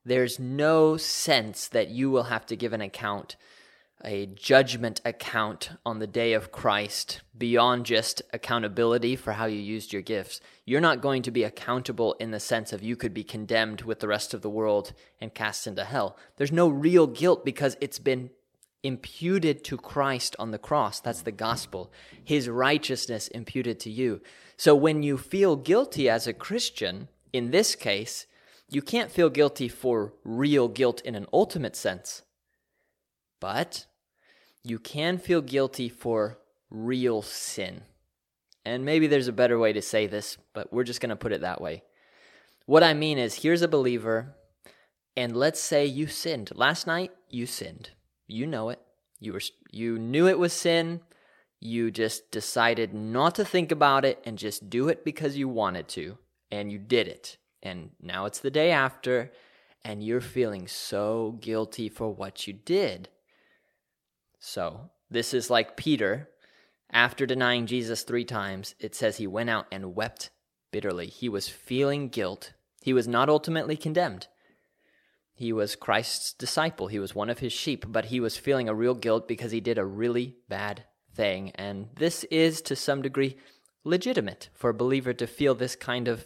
There's 0.06 0.40
no 0.40 0.98
sense 0.98 1.68
that 1.69 1.90
you 1.90 2.12
will 2.12 2.25
have 2.25 2.46
to 2.46 2.56
give 2.56 2.74
an 2.74 2.81
account 2.81 3.38
a 4.06 4.28
judgment 4.28 5.02
account 5.04 5.72
on 5.86 6.00
the 6.00 6.07
day 6.07 6.34
of 6.34 6.52
Christ 6.52 7.22
beyond 7.38 7.86
just 7.86 8.22
accountability 8.31 9.16
for 9.16 9.34
how 9.34 9.46
you 9.46 9.60
used 9.60 9.92
your 9.92 10.02
gifts. 10.02 10.40
You're 10.63 10.80
not 10.80 11.02
going 11.02 11.24
to 11.24 11.31
be 11.31 11.44
accountable 11.44 12.13
in 12.13 12.31
the 12.31 12.40
sense 12.40 12.72
of 12.72 12.84
you 12.84 12.96
could 12.96 13.13
be 13.13 13.24
condemned 13.24 13.81
with 13.81 14.00
the 14.00 14.07
rest 14.07 14.34
of 14.34 14.42
the 14.42 14.50
world 14.50 14.94
and 15.19 15.34
cast 15.34 15.68
into 15.68 15.84
hell. 15.84 16.18
There's 16.38 16.52
no 16.52 16.68
real 16.68 17.07
guilt 17.07 17.44
because 17.44 17.75
it's 17.81 18.00
been 18.00 18.30
imputed 18.84 19.63
to 19.66 19.78
Christ 19.78 20.36
on 20.38 20.51
the 20.51 20.60
cross. 20.60 21.00
That's 21.00 21.24
the 21.24 21.31
gospel. 21.31 21.92
His 22.24 22.48
righteousness 22.48 23.28
imputed 23.30 23.80
to 23.81 23.90
you. 23.90 24.22
So 24.56 24.75
when 24.75 25.01
you 25.01 25.18
feel 25.18 25.56
guilty 25.56 26.08
as 26.08 26.28
a 26.28 26.34
Christian, 26.34 27.10
in 27.34 27.51
this 27.51 27.75
case, 27.75 28.28
you 28.69 28.81
can't 28.81 29.12
feel 29.12 29.30
guilty 29.30 29.68
for 29.68 30.13
real 30.24 30.68
guilt 30.68 31.01
in 31.01 31.16
an 31.16 31.25
ultimate 31.34 31.75
sense 31.75 32.22
but 33.46 33.86
you 34.66 34.80
can 34.80 35.20
feel 35.20 35.42
guilty 35.42 35.88
for 35.88 36.40
real 36.72 37.22
sin. 37.22 37.82
And 38.66 38.84
maybe 38.84 39.06
there's 39.06 39.28
a 39.28 39.34
better 39.34 39.60
way 39.60 39.74
to 39.74 39.82
say 39.82 40.08
this, 40.08 40.38
but 40.54 40.74
we're 40.74 40.84
just 40.84 41.02
going 41.02 41.12
to 41.12 41.16
put 41.16 41.32
it 41.32 41.42
that 41.42 41.62
way. 41.62 41.84
What 42.66 42.84
I 42.84 42.96
mean 42.96 43.20
is 43.20 43.36
here's 43.36 43.62
a 43.62 43.68
believer, 43.68 44.36
and 45.16 45.38
let's 45.38 45.60
say 45.60 45.86
you 45.86 46.08
sinned. 46.08 46.50
Last 46.56 46.88
night, 46.88 47.12
you 47.30 47.46
sinned. 47.46 47.92
You 48.28 48.48
know 48.48 48.70
it. 48.70 48.80
You, 49.20 49.34
were, 49.34 49.42
you 49.72 50.00
knew 50.00 50.28
it 50.28 50.39
was 50.39 50.51
sin. 50.51 51.01
You 51.60 51.92
just 51.92 52.32
decided 52.32 52.92
not 52.92 53.36
to 53.36 53.46
think 53.46 53.72
about 53.72 54.04
it 54.04 54.20
and 54.25 54.38
just 54.38 54.68
do 54.68 54.89
it 54.89 55.06
because 55.06 55.38
you 55.38 55.48
wanted 55.48 55.88
to, 55.89 56.18
and 56.50 56.72
you 56.72 56.80
did 56.80 57.08
it. 57.08 57.38
And 57.62 57.92
now 58.01 58.25
it's 58.25 58.39
the 58.39 58.50
day 58.50 58.72
after, 58.72 59.32
and 59.84 60.04
you're 60.04 60.22
feeling 60.22 60.68
so 60.68 61.38
guilty 61.39 61.88
for 61.88 62.12
what 62.12 62.48
you 62.48 62.54
did. 62.54 63.10
So, 64.39 64.89
this 65.10 65.34
is 65.34 65.50
like 65.50 65.77
Peter. 65.77 66.30
After 66.92 67.25
denying 67.25 67.65
Jesus 67.65 68.04
three 68.04 68.25
times, 68.25 68.75
it 68.80 68.96
says 68.96 69.18
he 69.18 69.27
went 69.27 69.50
out 69.50 69.65
and 69.72 69.96
wept 69.96 70.30
bitterly. 70.72 71.08
He 71.08 71.30
was 71.30 71.50
feeling 71.50 72.10
guilt. 72.10 72.54
He 72.82 72.94
was 72.94 73.08
not 73.08 73.30
ultimately 73.30 73.75
condemned. 73.75 74.27
He 75.34 75.51
was 75.51 75.75
Christ's 75.75 76.34
disciple. 76.34 76.88
He 76.88 77.00
was 77.00 77.13
one 77.13 77.30
of 77.30 77.39
his 77.39 77.51
sheep, 77.51 77.86
but 77.88 78.06
he 78.06 78.20
was 78.20 78.38
feeling 78.38 78.70
a 78.70 78.74
real 78.74 78.94
guilt 78.94 79.27
because 79.27 79.51
he 79.51 79.60
did 79.60 79.77
a 79.77 79.86
really 79.86 80.38
bad 80.48 80.86
thing. 81.13 81.51
And 81.56 81.89
this 81.96 82.24
is, 82.25 82.62
to 82.63 82.75
some 82.75 83.01
degree, 83.01 83.38
legitimate 83.84 84.50
for 84.54 84.70
a 84.70 84.74
believer 84.74 85.13
to 85.13 85.27
feel 85.27 85.56
this 85.56 85.75
kind 85.75 86.08
of 86.08 86.25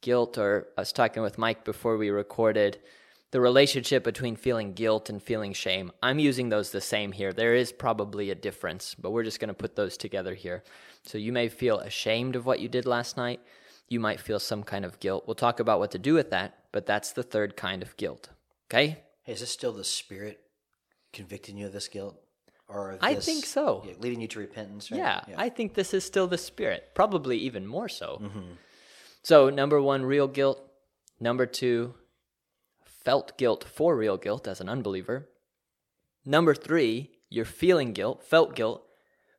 guilt. 0.00 0.38
Or 0.38 0.68
I 0.78 0.82
was 0.82 0.92
talking 0.92 1.22
with 1.22 1.38
Mike 1.38 1.64
before 1.64 1.96
we 1.96 2.08
recorded 2.10 2.78
the 3.34 3.40
relationship 3.40 4.04
between 4.04 4.36
feeling 4.36 4.74
guilt 4.74 5.10
and 5.10 5.20
feeling 5.20 5.52
shame. 5.52 5.90
I'm 6.00 6.20
using 6.20 6.50
those 6.50 6.70
the 6.70 6.80
same 6.80 7.10
here. 7.10 7.32
There 7.32 7.56
is 7.56 7.72
probably 7.72 8.30
a 8.30 8.34
difference, 8.36 8.94
but 8.94 9.10
we're 9.10 9.24
just 9.24 9.40
going 9.40 9.48
to 9.48 9.54
put 9.54 9.74
those 9.74 9.96
together 9.96 10.34
here. 10.34 10.62
So 11.02 11.18
you 11.18 11.32
may 11.32 11.48
feel 11.48 11.80
ashamed 11.80 12.36
of 12.36 12.46
what 12.46 12.60
you 12.60 12.68
did 12.68 12.86
last 12.86 13.16
night. 13.16 13.40
You 13.88 13.98
might 13.98 14.20
feel 14.20 14.38
some 14.38 14.62
kind 14.62 14.84
of 14.84 15.00
guilt. 15.00 15.24
We'll 15.26 15.34
talk 15.34 15.58
about 15.58 15.80
what 15.80 15.90
to 15.90 15.98
do 15.98 16.14
with 16.14 16.30
that, 16.30 16.58
but 16.70 16.86
that's 16.86 17.10
the 17.10 17.24
third 17.24 17.56
kind 17.56 17.82
of 17.82 17.96
guilt. 17.96 18.28
Okay? 18.70 18.98
Hey, 19.24 19.32
is 19.32 19.40
this 19.40 19.50
still 19.50 19.72
the 19.72 19.82
spirit 19.82 20.38
convicting 21.12 21.58
you 21.58 21.66
of 21.66 21.72
this 21.72 21.88
guilt? 21.88 22.16
Or 22.68 22.92
this, 22.92 23.00
I 23.02 23.16
think 23.16 23.46
so. 23.46 23.82
Yeah, 23.84 23.94
leading 23.98 24.20
you 24.20 24.28
to 24.28 24.38
repentance, 24.38 24.92
right? 24.92 24.98
yeah, 24.98 25.20
yeah, 25.26 25.34
I 25.36 25.48
think 25.48 25.74
this 25.74 25.92
is 25.92 26.04
still 26.04 26.28
the 26.28 26.38
spirit, 26.38 26.90
probably 26.94 27.38
even 27.38 27.66
more 27.66 27.88
so. 27.88 28.20
Mm-hmm. 28.22 28.52
So, 29.24 29.50
number 29.50 29.82
one, 29.82 30.04
real 30.04 30.28
guilt. 30.28 30.60
Number 31.18 31.46
two, 31.46 31.94
felt 33.04 33.36
guilt 33.36 33.64
for 33.64 33.96
real 33.96 34.16
guilt 34.16 34.48
as 34.48 34.60
an 34.60 34.68
unbeliever. 34.68 35.28
Number 36.24 36.54
three, 36.54 37.10
you're 37.28 37.44
feeling 37.44 37.92
guilt, 37.92 38.22
felt 38.22 38.54
guilt 38.54 38.82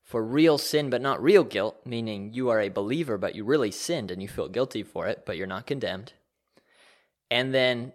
for 0.03 0.23
real 0.23 0.57
sin, 0.57 0.89
but 0.89 1.01
not 1.01 1.21
real 1.21 1.43
guilt, 1.43 1.77
meaning 1.83 2.31
you 2.31 2.49
are 2.49 2.61
a 2.61 2.69
believer, 2.69 3.17
but 3.17 3.33
you 3.33 3.43
really 3.43 3.71
sinned 3.71 4.11
and 4.11 4.21
you 4.21 4.27
feel 4.27 4.47
guilty 4.47 4.83
for 4.83 5.07
it, 5.07 5.23
but 5.25 5.35
you're 5.35 5.47
not 5.47 5.65
condemned. 5.65 6.13
And 7.31 7.53
then 7.53 7.93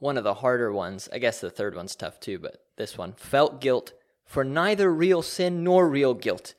one 0.00 0.18
of 0.18 0.24
the 0.24 0.34
harder 0.34 0.72
ones, 0.72 1.08
I 1.12 1.18
guess 1.18 1.40
the 1.40 1.50
third 1.50 1.76
one's 1.76 1.94
tough 1.94 2.18
too, 2.18 2.40
but 2.40 2.64
this 2.76 2.98
one, 2.98 3.12
felt 3.12 3.60
guilt 3.60 3.92
for 4.24 4.42
neither 4.42 4.92
real 4.92 5.22
sin 5.22 5.62
nor 5.62 5.88
real 5.88 6.14
guilt. 6.14 6.54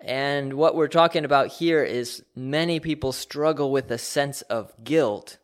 And 0.00 0.54
what 0.54 0.74
we're 0.74 0.88
talking 0.88 1.26
about 1.26 1.48
here 1.48 1.82
is 1.82 2.22
many 2.34 2.80
people 2.80 3.12
struggle 3.12 3.70
with 3.70 3.90
a 3.90 3.98
sense 3.98 4.40
of 4.42 4.72
guilt 4.82 5.36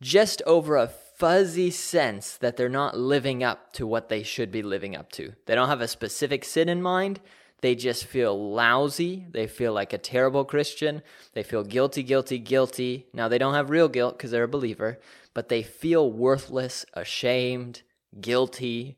just 0.00 0.42
over 0.46 0.76
a 0.76 0.90
fuzzy 1.18 1.70
sense 1.70 2.36
that 2.36 2.56
they're 2.56 2.68
not 2.68 2.96
living 2.96 3.42
up 3.42 3.72
to 3.72 3.86
what 3.86 4.08
they 4.08 4.22
should 4.22 4.52
be 4.52 4.62
living 4.62 4.94
up 4.94 5.10
to. 5.12 5.32
They 5.46 5.54
don't 5.54 5.68
have 5.68 5.80
a 5.80 5.88
specific 5.88 6.44
sin 6.44 6.68
in 6.68 6.80
mind. 6.80 7.20
They 7.60 7.74
just 7.74 8.04
feel 8.04 8.52
lousy. 8.52 9.26
They 9.30 9.48
feel 9.48 9.72
like 9.72 9.92
a 9.92 9.98
terrible 9.98 10.44
Christian. 10.44 11.02
They 11.32 11.42
feel 11.42 11.64
guilty, 11.64 12.04
guilty, 12.04 12.38
guilty. 12.38 13.06
Now, 13.12 13.26
they 13.26 13.38
don't 13.38 13.54
have 13.54 13.68
real 13.68 13.88
guilt 13.88 14.16
because 14.16 14.30
they're 14.30 14.44
a 14.44 14.48
believer, 14.48 15.00
but 15.34 15.48
they 15.48 15.64
feel 15.64 16.10
worthless, 16.10 16.86
ashamed, 16.94 17.82
guilty. 18.20 18.96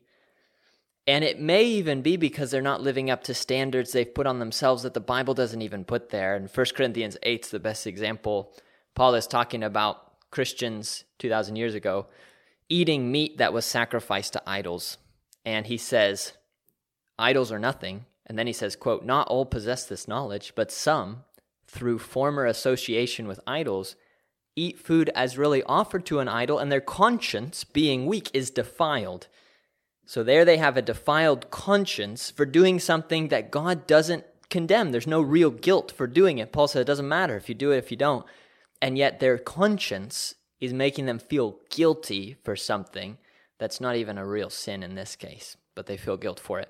And 1.07 1.23
it 1.23 1.39
may 1.39 1.63
even 1.63 2.03
be 2.03 2.17
because 2.17 2.51
they're 2.51 2.61
not 2.61 2.83
living 2.83 3.09
up 3.09 3.23
to 3.23 3.33
standards 3.33 3.91
they've 3.91 4.13
put 4.13 4.27
on 4.27 4.37
themselves 4.37 4.83
that 4.83 4.93
the 4.93 4.99
Bible 4.99 5.33
doesn't 5.33 5.63
even 5.63 5.83
put 5.83 6.09
there. 6.09 6.35
And 6.35 6.47
1 6.47 6.65
Corinthians 6.75 7.17
8 7.23 7.45
is 7.45 7.51
the 7.51 7.59
best 7.59 7.87
example. 7.87 8.53
Paul 8.93 9.15
is 9.15 9.25
talking 9.25 9.63
about 9.63 10.10
Christians 10.31 11.03
2,000 11.19 11.55
years 11.55 11.75
ago 11.75 12.07
eating 12.71 13.11
meat 13.11 13.37
that 13.37 13.53
was 13.53 13.65
sacrificed 13.65 14.33
to 14.33 14.49
idols. 14.49 14.97
And 15.45 15.67
he 15.67 15.77
says, 15.77 16.33
idols 17.19 17.51
are 17.51 17.59
nothing. 17.59 18.05
And 18.25 18.39
then 18.39 18.47
he 18.47 18.53
says, 18.53 18.77
quote, 18.77 19.03
not 19.03 19.27
all 19.27 19.45
possess 19.45 19.85
this 19.85 20.07
knowledge, 20.07 20.53
but 20.55 20.71
some, 20.71 21.23
through 21.67 21.99
former 21.99 22.45
association 22.45 23.27
with 23.27 23.41
idols, 23.45 23.95
eat 24.55 24.79
food 24.79 25.09
as 25.15 25.37
really 25.37 25.63
offered 25.63 26.05
to 26.05 26.19
an 26.19 26.29
idol, 26.29 26.59
and 26.59 26.71
their 26.71 26.81
conscience, 26.81 27.65
being 27.65 28.05
weak, 28.05 28.29
is 28.33 28.49
defiled. 28.49 29.27
So 30.05 30.23
there 30.23 30.45
they 30.45 30.57
have 30.57 30.77
a 30.77 30.81
defiled 30.81 31.51
conscience 31.51 32.31
for 32.31 32.45
doing 32.45 32.79
something 32.79 33.27
that 33.29 33.51
God 33.51 33.85
doesn't 33.85 34.23
condemn. 34.49 34.91
There's 34.91 35.07
no 35.07 35.21
real 35.21 35.49
guilt 35.49 35.91
for 35.91 36.07
doing 36.07 36.37
it. 36.37 36.51
Paul 36.51 36.67
said 36.67 36.81
it 36.81 36.85
doesn't 36.85 37.07
matter 37.07 37.35
if 37.35 37.49
you 37.49 37.55
do 37.55 37.71
it, 37.71 37.77
if 37.77 37.91
you 37.91 37.97
don't 37.97 38.25
and 38.81 38.97
yet 38.97 39.19
their 39.19 39.37
conscience 39.37 40.35
is 40.59 40.73
making 40.73 41.05
them 41.05 41.19
feel 41.19 41.59
guilty 41.69 42.35
for 42.43 42.55
something 42.55 43.17
that's 43.57 43.79
not 43.79 43.95
even 43.95 44.17
a 44.17 44.25
real 44.25 44.49
sin 44.49 44.83
in 44.83 44.95
this 44.95 45.15
case, 45.15 45.55
but 45.75 45.85
they 45.85 45.97
feel 45.97 46.17
guilt 46.17 46.39
for 46.39 46.59
it. 46.59 46.69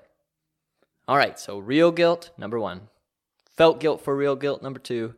All 1.08 1.16
right, 1.16 1.38
so 1.38 1.58
real 1.58 1.90
guilt, 1.90 2.30
number 2.36 2.60
one. 2.60 2.88
Felt 3.56 3.80
guilt 3.80 4.02
for 4.02 4.16
real 4.16 4.36
guilt, 4.36 4.62
number 4.62 4.78
two. 4.78 5.14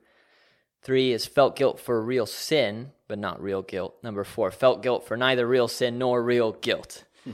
Three 0.83 1.13
is 1.13 1.27
felt 1.27 1.57
guilt 1.57 1.81
for 1.81 2.01
real 2.03 2.27
sin, 2.27 2.93
but 3.09 3.19
not 3.19 3.43
real 3.43 3.63
guilt. 3.63 3.97
Number 4.03 4.25
four, 4.25 4.51
felt 4.51 4.83
guilt 4.83 5.07
for 5.07 5.17
neither 5.17 5.47
real 5.47 5.69
sin 5.69 5.99
nor 5.99 6.23
real 6.23 6.53
guilt. 6.53 7.05
Hmm. 7.25 7.33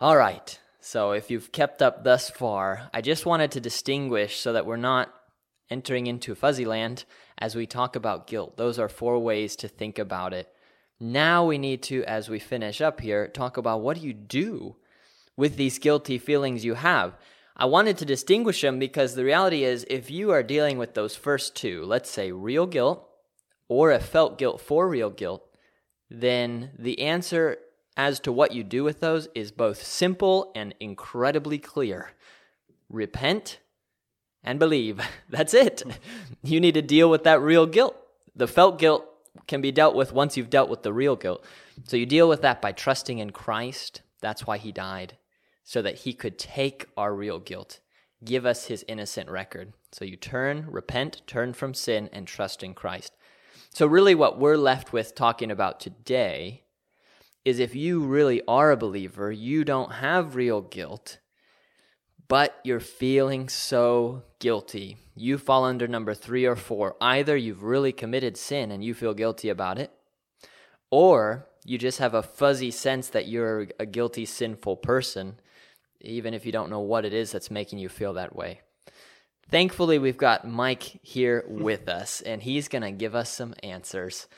All 0.00 0.16
right, 0.16 0.58
so 0.80 1.12
if 1.12 1.30
you've 1.30 1.52
kept 1.52 1.82
up 1.82 2.02
thus 2.02 2.30
far, 2.30 2.88
I 2.92 3.02
just 3.02 3.26
wanted 3.26 3.52
to 3.52 3.60
distinguish 3.60 4.38
so 4.38 4.52
that 4.52 4.66
we're 4.66 4.76
not 4.76 5.12
entering 5.70 6.06
into 6.06 6.34
fuzzy 6.34 6.64
land 6.64 7.04
as 7.38 7.54
we 7.54 7.66
talk 7.66 7.96
about 7.96 8.26
guilt. 8.26 8.56
Those 8.56 8.78
are 8.78 8.88
four 8.88 9.18
ways 9.18 9.56
to 9.56 9.68
think 9.68 9.98
about 9.98 10.32
it. 10.32 10.52
Now 10.98 11.46
we 11.46 11.56
need 11.56 11.82
to, 11.84 12.04
as 12.04 12.28
we 12.28 12.38
finish 12.38 12.80
up 12.80 13.00
here, 13.00 13.26
talk 13.28 13.56
about 13.56 13.80
what 13.80 13.98
do 13.98 14.06
you 14.06 14.12
do 14.12 14.76
with 15.36 15.56
these 15.56 15.78
guilty 15.78 16.18
feelings 16.18 16.64
you 16.64 16.74
have. 16.74 17.16
I 17.56 17.64
wanted 17.64 17.98
to 17.98 18.04
distinguish 18.04 18.60
them 18.60 18.78
because 18.78 19.14
the 19.14 19.24
reality 19.24 19.64
is 19.64 19.86
if 19.88 20.10
you 20.10 20.30
are 20.30 20.42
dealing 20.42 20.78
with 20.78 20.94
those 20.94 21.16
first 21.16 21.54
two, 21.54 21.84
let's 21.84 22.10
say 22.10 22.32
real 22.32 22.66
guilt 22.66 23.06
or 23.68 23.92
a 23.92 24.00
felt 24.00 24.38
guilt 24.38 24.60
for 24.60 24.88
real 24.88 25.10
guilt, 25.10 25.46
then 26.10 26.70
the 26.78 27.00
answer 27.00 27.58
as 27.96 28.20
to 28.20 28.32
what 28.32 28.52
you 28.52 28.64
do 28.64 28.82
with 28.82 29.00
those 29.00 29.28
is 29.34 29.52
both 29.52 29.82
simple 29.82 30.52
and 30.54 30.74
incredibly 30.80 31.58
clear. 31.58 32.12
Repent 32.88 33.58
and 34.42 34.58
believe. 34.58 35.00
That's 35.28 35.54
it. 35.54 35.82
You 36.42 36.60
need 36.60 36.74
to 36.74 36.82
deal 36.82 37.10
with 37.10 37.24
that 37.24 37.40
real 37.40 37.66
guilt. 37.66 37.96
The 38.34 38.46
felt 38.46 38.78
guilt 38.78 39.04
can 39.46 39.60
be 39.60 39.72
dealt 39.72 39.94
with 39.94 40.12
once 40.12 40.36
you've 40.36 40.50
dealt 40.50 40.70
with 40.70 40.82
the 40.82 40.92
real 40.92 41.16
guilt. 41.16 41.44
So 41.84 41.96
you 41.96 42.06
deal 42.06 42.28
with 42.28 42.42
that 42.42 42.60
by 42.60 42.72
trusting 42.72 43.18
in 43.18 43.30
Christ. 43.30 44.02
That's 44.20 44.46
why 44.46 44.58
he 44.58 44.72
died, 44.72 45.16
so 45.64 45.82
that 45.82 46.00
he 46.00 46.12
could 46.12 46.38
take 46.38 46.86
our 46.96 47.14
real 47.14 47.38
guilt, 47.38 47.80
give 48.24 48.44
us 48.44 48.66
his 48.66 48.84
innocent 48.86 49.30
record. 49.30 49.72
So 49.92 50.04
you 50.04 50.16
turn, 50.16 50.66
repent, 50.68 51.22
turn 51.26 51.52
from 51.52 51.74
sin, 51.74 52.10
and 52.12 52.26
trust 52.26 52.62
in 52.62 52.74
Christ. 52.74 53.12
So, 53.72 53.86
really, 53.86 54.16
what 54.16 54.38
we're 54.38 54.56
left 54.56 54.92
with 54.92 55.14
talking 55.14 55.50
about 55.50 55.78
today 55.78 56.64
is 57.44 57.60
if 57.60 57.74
you 57.74 58.00
really 58.00 58.42
are 58.48 58.72
a 58.72 58.76
believer, 58.76 59.30
you 59.30 59.64
don't 59.64 59.92
have 59.94 60.34
real 60.34 60.60
guilt 60.60 61.18
but 62.30 62.60
you're 62.62 62.78
feeling 62.78 63.48
so 63.48 64.22
guilty. 64.38 64.96
You 65.16 65.36
fall 65.36 65.64
under 65.64 65.88
number 65.88 66.14
three 66.14 66.46
or 66.46 66.54
four. 66.54 66.94
Either 67.00 67.36
you've 67.36 67.64
really 67.64 67.90
committed 67.90 68.36
sin 68.36 68.70
and 68.70 68.84
you 68.84 68.94
feel 68.94 69.14
guilty 69.14 69.48
about 69.48 69.80
it, 69.80 69.90
or 70.92 71.48
you 71.64 71.76
just 71.76 71.98
have 71.98 72.14
a 72.14 72.22
fuzzy 72.22 72.70
sense 72.70 73.08
that 73.08 73.26
you're 73.26 73.66
a 73.80 73.84
guilty, 73.84 74.24
sinful 74.24 74.76
person, 74.76 75.40
even 76.00 76.32
if 76.32 76.46
you 76.46 76.52
don't 76.52 76.70
know 76.70 76.78
what 76.78 77.04
it 77.04 77.12
is 77.12 77.32
that's 77.32 77.50
making 77.50 77.80
you 77.80 77.88
feel 77.88 78.12
that 78.12 78.36
way. 78.36 78.60
Thankfully, 79.50 79.98
we've 79.98 80.16
got 80.16 80.46
Mike 80.48 81.00
here 81.02 81.44
with 81.48 81.88
us, 81.88 82.20
and 82.20 82.40
he's 82.40 82.68
going 82.68 82.82
to 82.82 82.92
give 82.92 83.16
us 83.16 83.28
some 83.28 83.54
answers. 83.64 84.28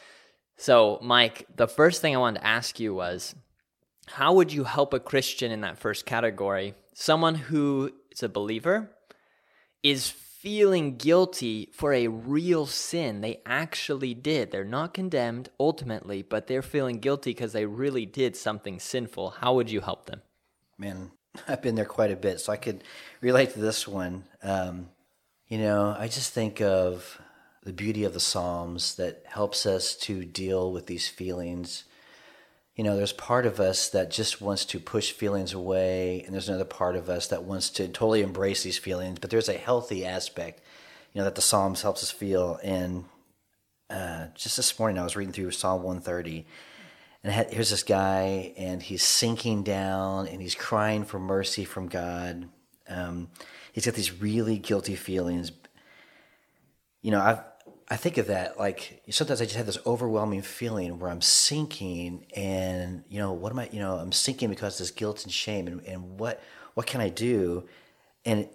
So, 0.56 0.98
Mike, 1.02 1.46
the 1.54 1.68
first 1.68 2.00
thing 2.00 2.16
I 2.16 2.20
wanted 2.20 2.40
to 2.40 2.46
ask 2.46 2.80
you 2.80 2.94
was 2.94 3.34
how 4.06 4.32
would 4.32 4.50
you 4.50 4.64
help 4.64 4.94
a 4.94 5.00
Christian 5.00 5.52
in 5.52 5.60
that 5.60 5.76
first 5.76 6.06
category 6.06 6.74
someone 6.94 7.34
who 7.34 7.92
is 8.10 8.22
a 8.22 8.28
believer 8.28 8.90
is 9.82 10.08
feeling 10.08 10.96
guilty 10.96 11.68
for 11.72 11.92
a 11.92 12.08
real 12.08 12.66
sin 12.66 13.20
they 13.20 13.40
actually 13.46 14.12
did. 14.12 14.50
They're 14.50 14.64
not 14.64 14.92
condemned 14.92 15.48
ultimately, 15.60 16.22
but 16.22 16.48
they're 16.48 16.62
feeling 16.62 16.98
guilty 16.98 17.30
because 17.30 17.52
they 17.52 17.64
really 17.64 18.06
did 18.06 18.34
something 18.34 18.80
sinful. 18.80 19.30
How 19.30 19.54
would 19.54 19.70
you 19.70 19.80
help 19.80 20.06
them? 20.06 20.22
Man, 20.76 21.12
I've 21.48 21.62
been 21.62 21.76
there 21.76 21.84
quite 21.84 22.10
a 22.10 22.16
bit, 22.16 22.40
so 22.40 22.52
I 22.52 22.56
could 22.56 22.82
relate 23.20 23.52
to 23.52 23.60
this 23.60 23.86
one. 23.86 24.24
Um, 24.42 24.88
you 25.46 25.58
know, 25.58 25.94
I 25.96 26.08
just 26.08 26.32
think 26.32 26.60
of 26.60 27.20
the 27.62 27.72
beauty 27.72 28.02
of 28.02 28.14
the 28.14 28.20
Psalms 28.20 28.96
that 28.96 29.22
helps 29.26 29.64
us 29.64 29.94
to 29.98 30.24
deal 30.24 30.72
with 30.72 30.86
these 30.86 31.08
feelings 31.08 31.84
you 32.76 32.84
know, 32.84 32.96
there's 32.96 33.12
part 33.12 33.44
of 33.44 33.60
us 33.60 33.90
that 33.90 34.10
just 34.10 34.40
wants 34.40 34.64
to 34.66 34.80
push 34.80 35.12
feelings 35.12 35.52
away, 35.52 36.22
and 36.24 36.32
there's 36.32 36.48
another 36.48 36.64
part 36.64 36.96
of 36.96 37.10
us 37.10 37.26
that 37.28 37.44
wants 37.44 37.68
to 37.70 37.86
totally 37.86 38.22
embrace 38.22 38.62
these 38.62 38.78
feelings. 38.78 39.18
But 39.18 39.30
there's 39.30 39.50
a 39.50 39.54
healthy 39.54 40.06
aspect, 40.06 40.62
you 41.12 41.18
know, 41.18 41.24
that 41.24 41.34
the 41.34 41.42
Psalms 41.42 41.82
helps 41.82 42.02
us 42.02 42.10
feel. 42.10 42.58
And 42.62 43.04
uh, 43.90 44.28
just 44.34 44.56
this 44.56 44.78
morning, 44.78 44.98
I 44.98 45.04
was 45.04 45.16
reading 45.16 45.34
through 45.34 45.50
Psalm 45.50 45.82
130, 45.82 46.46
and 47.22 47.32
had, 47.32 47.52
here's 47.52 47.70
this 47.70 47.82
guy, 47.82 48.54
and 48.56 48.82
he's 48.82 49.02
sinking 49.02 49.64
down, 49.64 50.26
and 50.26 50.40
he's 50.40 50.54
crying 50.54 51.04
for 51.04 51.18
mercy 51.18 51.66
from 51.66 51.88
God. 51.88 52.48
Um, 52.88 53.28
he's 53.72 53.84
got 53.84 53.94
these 53.94 54.20
really 54.22 54.56
guilty 54.56 54.94
feelings. 54.94 55.52
You 57.02 57.10
know, 57.10 57.20
I've 57.20 57.40
I 57.88 57.96
think 57.96 58.16
of 58.16 58.28
that 58.28 58.58
like 58.58 59.02
sometimes 59.10 59.42
I 59.42 59.44
just 59.44 59.56
have 59.56 59.66
this 59.66 59.78
overwhelming 59.84 60.42
feeling 60.42 60.98
where 60.98 61.10
I'm 61.10 61.20
sinking, 61.20 62.26
and 62.34 63.04
you 63.08 63.18
know 63.18 63.32
what 63.32 63.52
am 63.52 63.58
I? 63.58 63.68
You 63.70 63.80
know, 63.80 63.96
I'm 63.96 64.12
sinking 64.12 64.48
because 64.48 64.74
of 64.74 64.78
this 64.78 64.90
guilt 64.90 65.24
and 65.24 65.32
shame, 65.32 65.66
and, 65.66 65.80
and 65.82 66.18
what 66.18 66.42
what 66.74 66.86
can 66.86 67.00
I 67.00 67.08
do? 67.08 67.68
And 68.24 68.48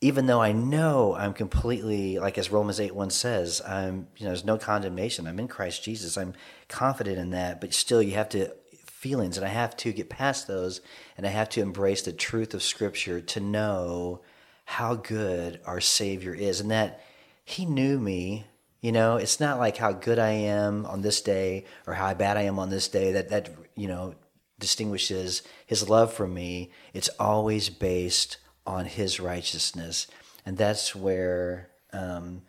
even 0.00 0.26
though 0.26 0.40
I 0.40 0.52
know 0.52 1.14
I'm 1.14 1.32
completely 1.32 2.18
like 2.18 2.38
as 2.38 2.52
Romans 2.52 2.78
eight 2.78 2.94
one 2.94 3.10
says, 3.10 3.60
I'm 3.66 4.08
you 4.16 4.24
know 4.24 4.30
there's 4.30 4.44
no 4.44 4.58
condemnation. 4.58 5.26
I'm 5.26 5.40
in 5.40 5.48
Christ 5.48 5.82
Jesus. 5.82 6.16
I'm 6.16 6.34
confident 6.68 7.18
in 7.18 7.30
that, 7.30 7.60
but 7.60 7.74
still 7.74 8.02
you 8.02 8.14
have 8.14 8.28
to 8.30 8.52
feelings, 8.86 9.36
and 9.36 9.44
I 9.44 9.50
have 9.50 9.76
to 9.78 9.92
get 9.92 10.08
past 10.08 10.46
those, 10.46 10.80
and 11.16 11.26
I 11.26 11.30
have 11.30 11.48
to 11.50 11.60
embrace 11.60 12.02
the 12.02 12.12
truth 12.12 12.54
of 12.54 12.62
Scripture 12.62 13.20
to 13.20 13.40
know 13.40 14.20
how 14.64 14.94
good 14.94 15.60
our 15.66 15.80
Savior 15.80 16.34
is, 16.34 16.60
and 16.60 16.70
that 16.70 17.02
he 17.44 17.66
knew 17.66 17.98
me. 18.00 18.46
You 18.80 18.92
know, 18.92 19.16
it's 19.16 19.40
not 19.40 19.58
like 19.58 19.76
how 19.76 19.92
good 19.92 20.18
I 20.18 20.30
am 20.30 20.84
on 20.86 21.02
this 21.02 21.20
day 21.20 21.64
or 21.86 21.94
how 21.94 22.12
bad 22.14 22.36
I 22.36 22.42
am 22.42 22.58
on 22.58 22.70
this 22.70 22.88
day 22.88 23.12
that 23.12 23.28
that 23.30 23.50
you 23.76 23.88
know 23.88 24.14
distinguishes 24.58 25.42
his 25.66 25.88
love 25.88 26.12
for 26.12 26.26
me. 26.26 26.70
It's 26.92 27.08
always 27.20 27.70
based 27.70 28.38
on 28.66 28.86
his 28.86 29.20
righteousness, 29.20 30.06
and 30.44 30.58
that's 30.58 30.94
where 30.94 31.70
um, 31.92 32.42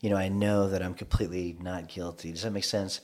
you 0.00 0.10
know 0.10 0.16
I 0.16 0.28
know 0.28 0.68
that 0.68 0.82
I'm 0.82 0.94
completely 0.94 1.56
not 1.60 1.88
guilty. 1.88 2.32
Does 2.32 2.42
that 2.42 2.52
make 2.52 2.64
sense? 2.64 3.00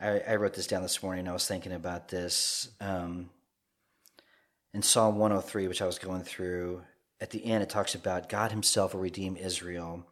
I, 0.00 0.20
I, 0.20 0.36
wrote 0.36 0.54
this 0.54 0.66
down 0.66 0.82
this 0.82 1.02
morning. 1.02 1.28
I 1.28 1.32
was 1.32 1.46
thinking 1.46 1.72
about 1.72 2.08
this 2.08 2.70
um, 2.80 3.28
in 4.72 4.80
Psalm 4.80 5.18
103, 5.18 5.68
which 5.68 5.82
I 5.82 5.86
was 5.86 5.98
going 5.98 6.22
through. 6.22 6.80
At 7.20 7.30
the 7.30 7.44
end, 7.44 7.62
it 7.62 7.68
talks 7.68 7.94
about 7.94 8.30
God 8.30 8.50
Himself 8.50 8.94
will 8.94 9.02
redeem 9.02 9.36
Israel 9.36 10.06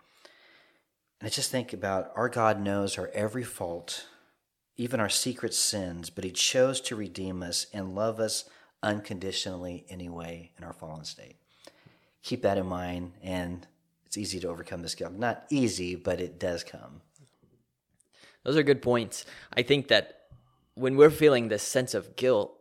I 1.21 1.29
just 1.29 1.51
think 1.51 1.73
about 1.73 2.13
our 2.15 2.29
God 2.29 2.61
knows 2.61 2.97
our 2.97 3.09
every 3.09 3.43
fault, 3.43 4.07
even 4.77 5.01
our 5.01 5.09
secret 5.09 5.53
sins, 5.53 6.11
but 6.11 6.23
He 6.23 6.31
chose 6.31 6.81
to 6.83 6.97
redeem 6.97 7.43
us 7.43 7.67
and 7.73 7.97
love 7.97 8.21
us 8.21 8.45
unconditionally 8.85 9.85
anyway 9.89 10.53
in 10.57 10.63
our 10.63 10.73
fallen 10.73 11.05
state. 11.05 11.37
Keep 12.23 12.43
that 12.43 12.59
in 12.59 12.67
mind, 12.67 13.13
and 13.21 13.67
it's 14.07 14.17
easy 14.17 14.39
to 14.41 14.49
overcome 14.49 14.83
this 14.83 14.95
guilt. 14.95 15.13
Not 15.13 15.45
easy, 15.51 15.97
but 15.97 16.21
it 16.21 16.39
does 16.39 16.63
come. 16.63 17.01
Those 18.45 18.57
are 18.57 18.63
good 18.63 18.81
points. 18.81 19.27
I 19.53 19.63
think 19.63 19.89
that 19.89 20.21
when 20.75 20.97
we're 20.97 21.11
feeling 21.11 21.49
this 21.49 21.65
sense 21.65 21.95
of 21.95 22.15
guilt 22.15 22.55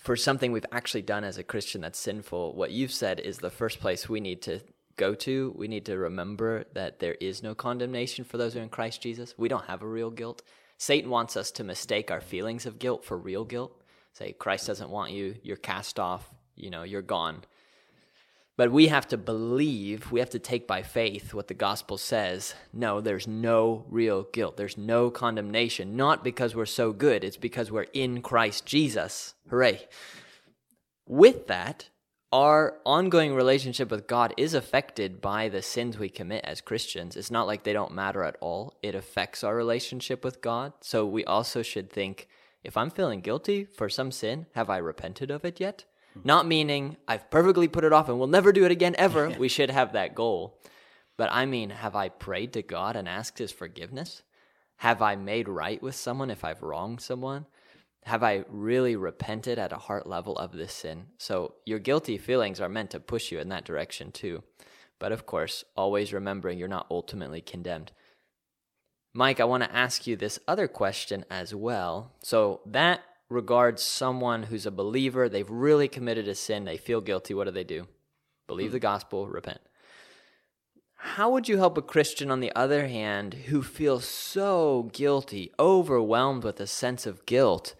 for 0.00 0.16
something 0.16 0.50
we've 0.50 0.66
actually 0.72 1.02
done 1.02 1.22
as 1.22 1.38
a 1.38 1.44
Christian 1.44 1.82
that's 1.82 2.00
sinful, 2.00 2.54
what 2.56 2.72
you've 2.72 2.92
said 2.92 3.20
is 3.20 3.38
the 3.38 3.50
first 3.50 3.78
place 3.78 4.08
we 4.08 4.18
need 4.18 4.42
to 4.42 4.60
go 5.00 5.14
to. 5.14 5.54
We 5.56 5.66
need 5.66 5.86
to 5.86 5.98
remember 5.98 6.64
that 6.74 7.00
there 7.00 7.16
is 7.20 7.42
no 7.42 7.54
condemnation 7.54 8.24
for 8.24 8.36
those 8.36 8.52
who 8.52 8.60
are 8.60 8.62
in 8.62 8.68
Christ 8.68 9.02
Jesus. 9.02 9.34
We 9.36 9.48
don't 9.48 9.64
have 9.64 9.82
a 9.82 9.88
real 9.88 10.10
guilt. 10.10 10.42
Satan 10.76 11.10
wants 11.10 11.36
us 11.36 11.50
to 11.52 11.64
mistake 11.64 12.10
our 12.10 12.20
feelings 12.20 12.66
of 12.66 12.78
guilt 12.78 13.04
for 13.04 13.16
real 13.16 13.44
guilt. 13.44 13.72
Say, 14.12 14.32
Christ 14.32 14.66
doesn't 14.66 14.90
want 14.90 15.12
you, 15.12 15.36
you're 15.42 15.56
cast 15.56 15.98
off, 15.98 16.30
you 16.54 16.70
know, 16.70 16.82
you're 16.82 17.02
gone. 17.02 17.42
But 18.56 18.72
we 18.72 18.88
have 18.88 19.08
to 19.08 19.16
believe, 19.16 20.12
we 20.12 20.20
have 20.20 20.30
to 20.30 20.38
take 20.38 20.66
by 20.66 20.82
faith 20.82 21.32
what 21.32 21.48
the 21.48 21.54
gospel 21.54 21.96
says. 21.96 22.54
No, 22.74 23.00
there's 23.00 23.26
no 23.26 23.86
real 23.88 24.24
guilt. 24.34 24.58
There's 24.58 24.76
no 24.76 25.10
condemnation. 25.10 25.96
Not 25.96 26.22
because 26.22 26.54
we're 26.54 26.66
so 26.66 26.92
good, 26.92 27.24
it's 27.24 27.38
because 27.38 27.70
we're 27.70 27.86
in 27.94 28.20
Christ 28.20 28.66
Jesus. 28.66 29.32
Hooray. 29.48 29.88
With 31.06 31.46
that, 31.46 31.88
our 32.32 32.76
ongoing 32.86 33.34
relationship 33.34 33.90
with 33.90 34.06
God 34.06 34.32
is 34.36 34.54
affected 34.54 35.20
by 35.20 35.48
the 35.48 35.62
sins 35.62 35.98
we 35.98 36.08
commit 36.08 36.44
as 36.44 36.60
Christians. 36.60 37.16
It's 37.16 37.30
not 37.30 37.46
like 37.46 37.64
they 37.64 37.72
don't 37.72 37.92
matter 37.92 38.22
at 38.22 38.36
all. 38.40 38.74
It 38.82 38.94
affects 38.94 39.42
our 39.42 39.56
relationship 39.56 40.24
with 40.24 40.40
God. 40.40 40.72
So 40.80 41.04
we 41.04 41.24
also 41.24 41.62
should 41.62 41.90
think 41.90 42.28
if 42.62 42.76
I'm 42.76 42.90
feeling 42.90 43.20
guilty 43.20 43.64
for 43.64 43.88
some 43.88 44.12
sin, 44.12 44.46
have 44.54 44.70
I 44.70 44.76
repented 44.76 45.30
of 45.30 45.44
it 45.44 45.58
yet? 45.58 45.84
Hmm. 46.14 46.20
Not 46.24 46.46
meaning 46.46 46.96
I've 47.08 47.30
perfectly 47.30 47.66
put 47.66 47.84
it 47.84 47.92
off 47.92 48.08
and 48.08 48.18
will 48.18 48.28
never 48.28 48.52
do 48.52 48.64
it 48.64 48.70
again 48.70 48.94
ever. 48.96 49.30
we 49.38 49.48
should 49.48 49.70
have 49.70 49.92
that 49.92 50.14
goal. 50.14 50.60
But 51.16 51.30
I 51.32 51.46
mean, 51.46 51.70
have 51.70 51.96
I 51.96 52.10
prayed 52.10 52.52
to 52.52 52.62
God 52.62 52.94
and 52.94 53.08
asked 53.08 53.38
His 53.38 53.52
forgiveness? 53.52 54.22
Have 54.76 55.02
I 55.02 55.16
made 55.16 55.48
right 55.48 55.82
with 55.82 55.94
someone 55.94 56.30
if 56.30 56.44
I've 56.44 56.62
wronged 56.62 57.00
someone? 57.00 57.46
Have 58.04 58.22
I 58.22 58.44
really 58.48 58.96
repented 58.96 59.58
at 59.58 59.72
a 59.72 59.76
heart 59.76 60.06
level 60.06 60.36
of 60.38 60.52
this 60.52 60.72
sin? 60.72 61.06
So 61.18 61.54
your 61.66 61.78
guilty 61.78 62.18
feelings 62.18 62.60
are 62.60 62.68
meant 62.68 62.90
to 62.90 63.00
push 63.00 63.30
you 63.30 63.38
in 63.38 63.50
that 63.50 63.64
direction 63.64 64.10
too. 64.10 64.42
But 64.98 65.12
of 65.12 65.26
course, 65.26 65.64
always 65.76 66.12
remembering 66.12 66.58
you're 66.58 66.68
not 66.68 66.86
ultimately 66.90 67.40
condemned. 67.40 67.92
Mike, 69.12 69.40
I 69.40 69.44
want 69.44 69.64
to 69.64 69.74
ask 69.74 70.06
you 70.06 70.16
this 70.16 70.38
other 70.46 70.68
question 70.68 71.24
as 71.30 71.54
well. 71.54 72.12
So 72.22 72.60
that 72.66 73.00
regards 73.28 73.82
someone 73.82 74.44
who's 74.44 74.66
a 74.66 74.70
believer, 74.70 75.28
they've 75.28 75.50
really 75.50 75.88
committed 75.88 76.28
a 76.28 76.34
sin, 76.34 76.64
they 76.64 76.76
feel 76.76 77.00
guilty. 77.00 77.34
What 77.34 77.44
do 77.44 77.50
they 77.50 77.64
do? 77.64 77.86
Believe 78.46 78.70
hmm. 78.70 78.74
the 78.74 78.80
gospel, 78.80 79.26
repent. 79.26 79.60
How 81.02 81.30
would 81.30 81.48
you 81.48 81.56
help 81.56 81.78
a 81.78 81.82
Christian, 81.82 82.30
on 82.30 82.40
the 82.40 82.54
other 82.54 82.86
hand, 82.86 83.32
who 83.46 83.62
feels 83.62 84.04
so 84.04 84.90
guilty, 84.92 85.50
overwhelmed 85.58 86.44
with 86.44 86.60
a 86.60 86.66
sense 86.66 87.06
of 87.06 87.24
guilt, 87.24 87.74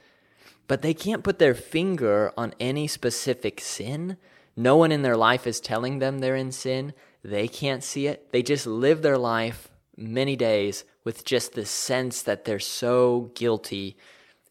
but 0.71 0.83
they 0.83 0.95
can't 0.95 1.25
put 1.25 1.41
their 1.41 1.53
finger 1.53 2.33
on 2.39 2.55
any 2.61 2.87
specific 2.87 3.61
sin? 3.61 4.17
No 4.55 4.77
one 4.77 4.93
in 4.93 5.03
their 5.03 5.17
life 5.17 5.45
is 5.45 5.59
telling 5.59 5.99
them 5.99 6.21
they're 6.21 6.37
in 6.37 6.53
sin. 6.53 6.95
They 7.25 7.49
can't 7.49 7.83
see 7.83 8.07
it. 8.07 8.31
They 8.31 8.41
just 8.45 8.69
live 8.69 9.03
their 9.03 9.19
life 9.19 9.69
many 9.97 10.37
days 10.37 10.85
with 11.03 11.25
just 11.25 11.55
the 11.55 11.67
sense 11.67 12.23
that 12.23 12.45
they're 12.45 12.61
so 12.61 13.33
guilty 13.35 13.97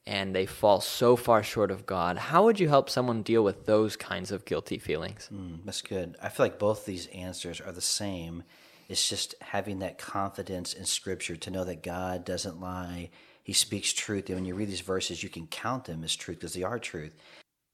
and 0.05 0.35
they 0.35 0.45
fall 0.45 0.81
so 0.81 1.15
far 1.15 1.41
short 1.41 1.71
of 1.71 1.86
God. 1.86 2.17
How 2.17 2.43
would 2.43 2.60
you 2.60 2.67
help 2.67 2.89
someone 2.89 3.21
deal 3.21 3.45
with 3.45 3.65
those 3.65 3.95
kinds 3.95 4.29
of 4.29 4.43
guilty 4.43 4.77
feelings? 4.77 5.29
Mm, 5.34 5.60
that's 5.63 5.82
good. 5.82 6.17
I 6.21 6.27
feel 6.27 6.47
like 6.47 6.60
both 6.60 6.86
these 6.86 7.08
answers 7.08 7.62
are 7.62 7.71
the 7.71 7.79
same. 7.79 8.43
It's 8.89 9.08
just 9.08 9.36
having 9.39 9.79
that 9.79 9.97
confidence 9.97 10.73
in 10.73 10.84
Scripture 10.84 11.38
to 11.38 11.49
know 11.49 11.63
that 11.63 11.82
God 11.82 12.25
doesn't 12.25 12.60
lie. 12.60 13.10
He 13.49 13.53
speaks 13.53 13.93
truth. 13.93 14.27
And 14.27 14.35
when 14.35 14.45
you 14.45 14.53
read 14.53 14.67
these 14.67 14.81
verses, 14.81 15.23
you 15.23 15.29
can 15.29 15.47
count 15.47 15.85
them 15.85 16.03
as 16.03 16.15
truth 16.15 16.38
because 16.38 16.53
they 16.53 16.62
are 16.62 16.77
truth. 16.77 17.15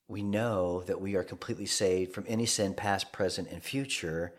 We 0.08 0.24
know 0.24 0.84
that 0.84 1.02
we 1.02 1.18
are 1.18 1.24
completely 1.26 1.66
saved 1.66 2.14
from 2.14 2.24
any 2.30 2.46
sin, 2.46 2.76
past, 2.76 3.12
present, 3.12 3.50
and 3.52 3.62
future. 3.62 4.34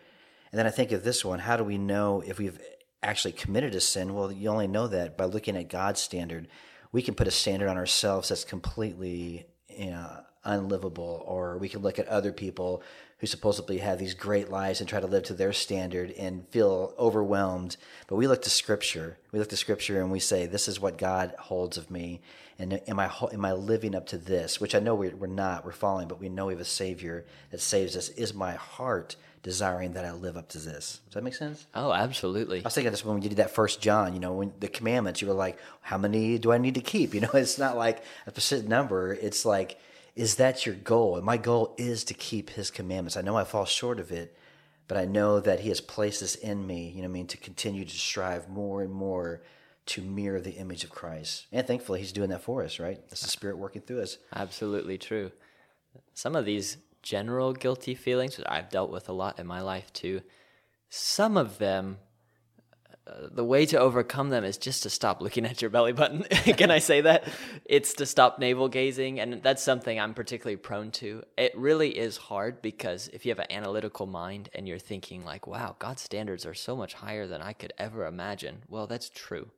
And 0.50 0.58
then 0.58 0.66
I 0.66 0.70
think 0.70 0.92
of 0.92 1.04
this 1.04 1.26
one 1.26 1.40
how 1.40 1.58
do 1.58 1.62
we 1.62 1.76
know 1.76 2.22
if 2.24 2.38
we've 2.38 2.58
actually 3.02 3.32
committed 3.32 3.74
a 3.74 3.82
sin? 3.82 4.14
Well, 4.14 4.32
you 4.32 4.48
only 4.48 4.66
know 4.66 4.86
that 4.86 5.18
by 5.18 5.26
looking 5.26 5.58
at 5.58 5.68
God's 5.68 6.00
standard 6.00 6.48
we 6.90 7.02
can 7.02 7.14
put 7.14 7.28
a 7.28 7.30
standard 7.30 7.68
on 7.68 7.76
ourselves 7.76 8.30
that's 8.30 8.44
completely 8.44 9.44
you 9.68 9.90
know, 9.90 10.20
unlivable, 10.44 11.22
or 11.26 11.58
we 11.58 11.68
can 11.68 11.82
look 11.82 11.98
at 11.98 12.08
other 12.08 12.32
people 12.32 12.82
who 13.18 13.26
supposedly 13.26 13.78
have 13.78 13.98
these 13.98 14.14
great 14.14 14.50
lives 14.50 14.80
and 14.80 14.88
try 14.88 15.00
to 15.00 15.06
live 15.06 15.22
to 15.24 15.34
their 15.34 15.52
standard 15.52 16.10
and 16.12 16.46
feel 16.48 16.94
overwhelmed. 16.98 17.76
But 18.08 18.16
we 18.16 18.26
look 18.26 18.42
to 18.42 18.50
Scripture. 18.50 19.18
We 19.32 19.38
look 19.38 19.48
to 19.48 19.56
Scripture 19.56 20.00
and 20.00 20.12
we 20.12 20.20
say, 20.20 20.46
"This 20.46 20.68
is 20.68 20.80
what 20.80 20.98
God 20.98 21.34
holds 21.38 21.78
of 21.78 21.90
me." 21.90 22.20
And 22.58 22.80
am 22.88 22.98
I 23.00 23.10
am 23.32 23.44
I 23.44 23.52
living 23.52 23.94
up 23.94 24.06
to 24.08 24.18
this? 24.18 24.60
Which 24.60 24.74
I 24.74 24.80
know 24.80 24.94
we're, 24.94 25.16
we're 25.16 25.26
not. 25.26 25.64
We're 25.64 25.72
falling, 25.72 26.08
but 26.08 26.20
we 26.20 26.28
know 26.28 26.46
we 26.46 26.52
have 26.54 26.60
a 26.60 26.64
Savior 26.64 27.24
that 27.50 27.60
saves 27.60 27.96
us. 27.96 28.08
Is 28.10 28.34
my 28.34 28.52
heart 28.52 29.16
desiring 29.46 29.92
that 29.92 30.04
I 30.04 30.10
live 30.10 30.36
up 30.36 30.48
to 30.48 30.58
this. 30.58 31.00
Does 31.06 31.14
that 31.14 31.22
make 31.22 31.34
sense? 31.34 31.68
Oh, 31.72 31.92
absolutely. 31.92 32.58
I 32.58 32.62
was 32.64 32.74
thinking 32.74 32.90
this 32.90 33.04
when 33.04 33.22
you 33.22 33.28
did 33.28 33.38
that 33.38 33.52
first 33.52 33.80
John, 33.80 34.12
you 34.12 34.18
know, 34.18 34.32
when 34.32 34.52
the 34.58 34.66
commandments, 34.66 35.22
you 35.22 35.28
were 35.28 35.34
like, 35.34 35.56
how 35.82 35.96
many 35.96 36.36
do 36.36 36.50
I 36.50 36.58
need 36.58 36.74
to 36.74 36.80
keep? 36.80 37.14
You 37.16 37.20
know, 37.20 37.30
it's 37.32 37.56
not 37.56 37.76
like 37.76 38.02
a 38.26 38.30
specific 38.30 38.66
number. 38.68 39.14
It's 39.14 39.46
like, 39.46 39.78
is 40.16 40.36
that 40.36 40.64
your 40.64 40.74
goal? 40.74 41.16
And 41.16 41.24
my 41.24 41.36
goal 41.36 41.74
is 41.76 42.02
to 42.04 42.14
keep 42.14 42.50
his 42.50 42.70
commandments. 42.70 43.16
I 43.16 43.20
know 43.20 43.36
I 43.36 43.44
fall 43.44 43.66
short 43.66 44.00
of 44.00 44.10
it, 44.10 44.36
but 44.88 44.96
I 44.96 45.04
know 45.04 45.40
that 45.40 45.60
he 45.60 45.68
has 45.68 45.80
placed 45.80 46.20
this 46.20 46.34
in 46.34 46.66
me, 46.66 46.88
you 46.88 47.02
know 47.02 47.08
I 47.08 47.12
mean, 47.12 47.26
to 47.28 47.36
continue 47.36 47.84
to 47.84 47.98
strive 47.98 48.48
more 48.48 48.82
and 48.82 48.92
more 48.92 49.42
to 49.86 50.02
mirror 50.02 50.40
the 50.40 50.52
image 50.52 50.84
of 50.84 50.90
Christ. 50.90 51.46
And 51.52 51.66
thankfully, 51.66 52.00
he's 52.00 52.12
doing 52.12 52.30
that 52.30 52.42
for 52.42 52.64
us, 52.64 52.80
right? 52.80 53.00
That's 53.08 53.20
the 53.20 53.28
Spirit 53.28 53.58
working 53.58 53.82
through 53.82 54.02
us. 54.02 54.18
Absolutely 54.34 54.98
true. 54.98 55.30
Some 56.14 56.34
of 56.34 56.44
these 56.44 56.78
general 57.02 57.52
guilty 57.52 57.94
feelings, 57.94 58.40
I've 58.46 58.70
dealt 58.70 58.90
with 58.90 59.08
a 59.08 59.12
lot 59.12 59.38
in 59.38 59.46
my 59.46 59.60
life 59.60 59.92
too, 59.92 60.22
some 60.88 61.36
of 61.36 61.58
them, 61.58 61.98
the 63.30 63.44
way 63.44 63.66
to 63.66 63.78
overcome 63.78 64.30
them 64.30 64.44
is 64.44 64.58
just 64.58 64.82
to 64.82 64.90
stop 64.90 65.22
looking 65.22 65.44
at 65.44 65.62
your 65.62 65.70
belly 65.70 65.92
button. 65.92 66.22
Can 66.56 66.70
I 66.70 66.78
say 66.78 67.02
that? 67.02 67.24
It's 67.64 67.94
to 67.94 68.06
stop 68.06 68.38
navel 68.38 68.68
gazing. 68.68 69.20
And 69.20 69.42
that's 69.42 69.62
something 69.62 69.98
I'm 69.98 70.14
particularly 70.14 70.56
prone 70.56 70.90
to. 70.92 71.22
It 71.38 71.52
really 71.56 71.96
is 71.96 72.16
hard 72.16 72.62
because 72.62 73.08
if 73.12 73.24
you 73.24 73.30
have 73.30 73.38
an 73.38 73.50
analytical 73.50 74.06
mind 74.06 74.48
and 74.54 74.66
you're 74.66 74.78
thinking, 74.78 75.24
like, 75.24 75.46
wow, 75.46 75.76
God's 75.78 76.02
standards 76.02 76.44
are 76.44 76.54
so 76.54 76.76
much 76.76 76.94
higher 76.94 77.26
than 77.26 77.42
I 77.42 77.52
could 77.52 77.72
ever 77.78 78.06
imagine, 78.06 78.62
well, 78.68 78.86
that's 78.86 79.08
true. 79.08 79.50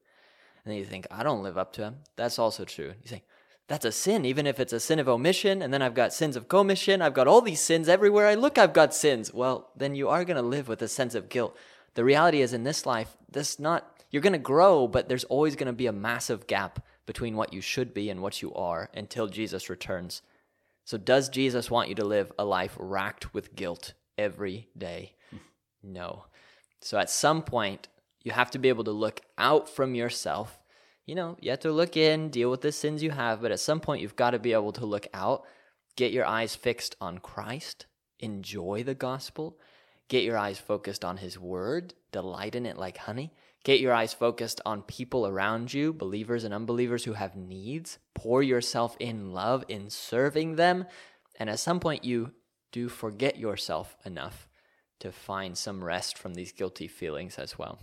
And 0.64 0.72
then 0.72 0.76
you 0.76 0.84
think, 0.84 1.06
I 1.10 1.22
don't 1.22 1.42
live 1.42 1.56
up 1.56 1.72
to 1.74 1.80
them. 1.80 1.96
That's 2.16 2.38
also 2.38 2.64
true. 2.64 2.92
You 3.02 3.08
think, 3.08 3.24
that's 3.68 3.84
a 3.84 3.92
sin, 3.92 4.24
even 4.24 4.46
if 4.46 4.60
it's 4.60 4.72
a 4.72 4.80
sin 4.80 4.98
of 4.98 5.08
omission. 5.08 5.62
And 5.62 5.72
then 5.72 5.82
I've 5.82 5.94
got 5.94 6.12
sins 6.12 6.36
of 6.36 6.48
commission. 6.48 7.00
I've 7.00 7.14
got 7.14 7.28
all 7.28 7.42
these 7.42 7.60
sins 7.60 7.88
everywhere 7.88 8.26
I 8.26 8.34
look. 8.34 8.58
I've 8.58 8.72
got 8.72 8.94
sins. 8.94 9.32
Well, 9.32 9.70
then 9.76 9.94
you 9.94 10.08
are 10.08 10.24
going 10.24 10.36
to 10.36 10.42
live 10.42 10.68
with 10.68 10.82
a 10.82 10.88
sense 10.88 11.14
of 11.14 11.28
guilt. 11.28 11.56
The 11.98 12.04
reality 12.04 12.42
is, 12.42 12.52
in 12.52 12.62
this 12.62 12.86
life, 12.86 13.16
this 13.28 13.58
not 13.58 14.00
you're 14.12 14.22
going 14.22 14.32
to 14.32 14.38
grow, 14.38 14.86
but 14.86 15.08
there's 15.08 15.24
always 15.24 15.56
going 15.56 15.66
to 15.66 15.72
be 15.72 15.88
a 15.88 15.92
massive 15.92 16.46
gap 16.46 16.78
between 17.06 17.34
what 17.34 17.52
you 17.52 17.60
should 17.60 17.92
be 17.92 18.08
and 18.08 18.22
what 18.22 18.40
you 18.40 18.54
are 18.54 18.88
until 18.94 19.26
Jesus 19.26 19.68
returns. 19.68 20.22
So, 20.84 20.96
does 20.96 21.28
Jesus 21.28 21.72
want 21.72 21.88
you 21.88 21.96
to 21.96 22.04
live 22.04 22.30
a 22.38 22.44
life 22.44 22.76
racked 22.78 23.34
with 23.34 23.56
guilt 23.56 23.94
every 24.16 24.68
day? 24.78 25.16
No. 25.82 26.26
So, 26.80 26.98
at 26.98 27.10
some 27.10 27.42
point, 27.42 27.88
you 28.22 28.30
have 28.30 28.52
to 28.52 28.60
be 28.60 28.68
able 28.68 28.84
to 28.84 28.92
look 28.92 29.22
out 29.36 29.68
from 29.68 29.96
yourself 29.96 30.60
you 31.04 31.16
know, 31.16 31.36
you 31.40 31.50
have 31.50 31.60
to 31.60 31.72
look 31.72 31.96
in, 31.96 32.28
deal 32.28 32.50
with 32.50 32.60
the 32.60 32.70
sins 32.70 33.02
you 33.02 33.10
have, 33.10 33.40
but 33.40 33.50
at 33.50 33.58
some 33.58 33.80
point 33.80 34.02
you've 34.02 34.14
got 34.14 34.32
to 34.32 34.38
be 34.38 34.52
able 34.52 34.72
to 34.72 34.84
look 34.84 35.06
out, 35.14 35.42
get 35.96 36.12
your 36.12 36.26
eyes 36.26 36.54
fixed 36.54 36.94
on 37.00 37.16
Christ, 37.16 37.86
enjoy 38.20 38.82
the 38.84 38.94
gospel, 38.94 39.58
get 40.08 40.24
your 40.24 40.38
eyes 40.38 40.58
focused 40.58 41.04
on 41.04 41.18
his 41.18 41.38
word, 41.38 41.94
delight 42.12 42.54
in 42.54 42.66
it 42.66 42.76
like 42.76 42.98
honey. 42.98 43.32
Get 43.64 43.80
your 43.80 43.92
eyes 43.92 44.14
focused 44.14 44.60
on 44.64 44.82
people 44.82 45.26
around 45.26 45.74
you, 45.74 45.92
believers 45.92 46.44
and 46.44 46.54
unbelievers 46.54 47.04
who 47.04 47.12
have 47.14 47.36
needs. 47.36 47.98
Pour 48.14 48.42
yourself 48.42 48.96
in 48.98 49.32
love 49.32 49.64
in 49.68 49.90
serving 49.90 50.56
them. 50.56 50.86
And 51.38 51.50
at 51.50 51.58
some 51.58 51.80
point, 51.80 52.04
you 52.04 52.32
do 52.72 52.88
forget 52.88 53.38
yourself 53.38 53.96
enough 54.04 54.48
to 55.00 55.12
find 55.12 55.56
some 55.56 55.84
rest 55.84 56.16
from 56.16 56.34
these 56.34 56.52
guilty 56.52 56.88
feelings 56.88 57.38
as 57.38 57.58
well. 57.58 57.78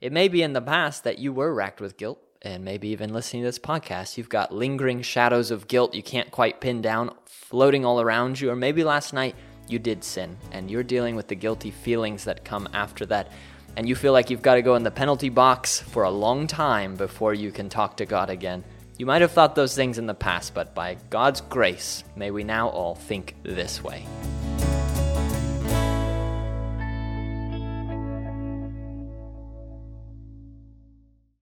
It 0.00 0.12
may 0.12 0.28
be 0.28 0.42
in 0.42 0.52
the 0.52 0.62
past 0.62 1.04
that 1.04 1.18
you 1.18 1.32
were 1.32 1.52
racked 1.52 1.80
with 1.80 1.96
guilt 1.96 2.20
and 2.42 2.64
maybe 2.64 2.88
even 2.88 3.12
listening 3.12 3.42
to 3.42 3.48
this 3.48 3.58
podcast, 3.58 4.16
you've 4.16 4.30
got 4.30 4.52
lingering 4.52 5.02
shadows 5.02 5.50
of 5.50 5.68
guilt 5.68 5.94
you 5.94 6.02
can't 6.02 6.30
quite 6.30 6.60
pin 6.60 6.80
down 6.80 7.14
floating 7.26 7.84
all 7.84 8.00
around 8.00 8.40
you. 8.40 8.50
Or 8.50 8.56
maybe 8.56 8.82
last 8.82 9.12
night 9.12 9.36
you 9.70 9.78
did 9.78 10.04
sin 10.04 10.36
and 10.52 10.70
you're 10.70 10.82
dealing 10.82 11.16
with 11.16 11.28
the 11.28 11.34
guilty 11.34 11.70
feelings 11.70 12.24
that 12.24 12.44
come 12.44 12.68
after 12.72 13.06
that. 13.06 13.30
And 13.76 13.88
you 13.88 13.94
feel 13.94 14.12
like 14.12 14.30
you've 14.30 14.42
got 14.42 14.56
to 14.56 14.62
go 14.62 14.74
in 14.74 14.82
the 14.82 14.90
penalty 14.90 15.28
box 15.28 15.80
for 15.80 16.02
a 16.02 16.10
long 16.10 16.46
time 16.46 16.96
before 16.96 17.34
you 17.34 17.52
can 17.52 17.68
talk 17.68 17.96
to 17.98 18.06
God 18.06 18.30
again. 18.30 18.64
You 18.98 19.06
might 19.06 19.22
have 19.22 19.32
thought 19.32 19.54
those 19.54 19.74
things 19.74 19.96
in 19.96 20.06
the 20.06 20.14
past, 20.14 20.52
but 20.52 20.74
by 20.74 20.96
God's 21.08 21.40
grace, 21.40 22.04
may 22.16 22.30
we 22.30 22.44
now 22.44 22.68
all 22.68 22.94
think 22.94 23.34
this 23.42 23.82
way. 23.82 24.06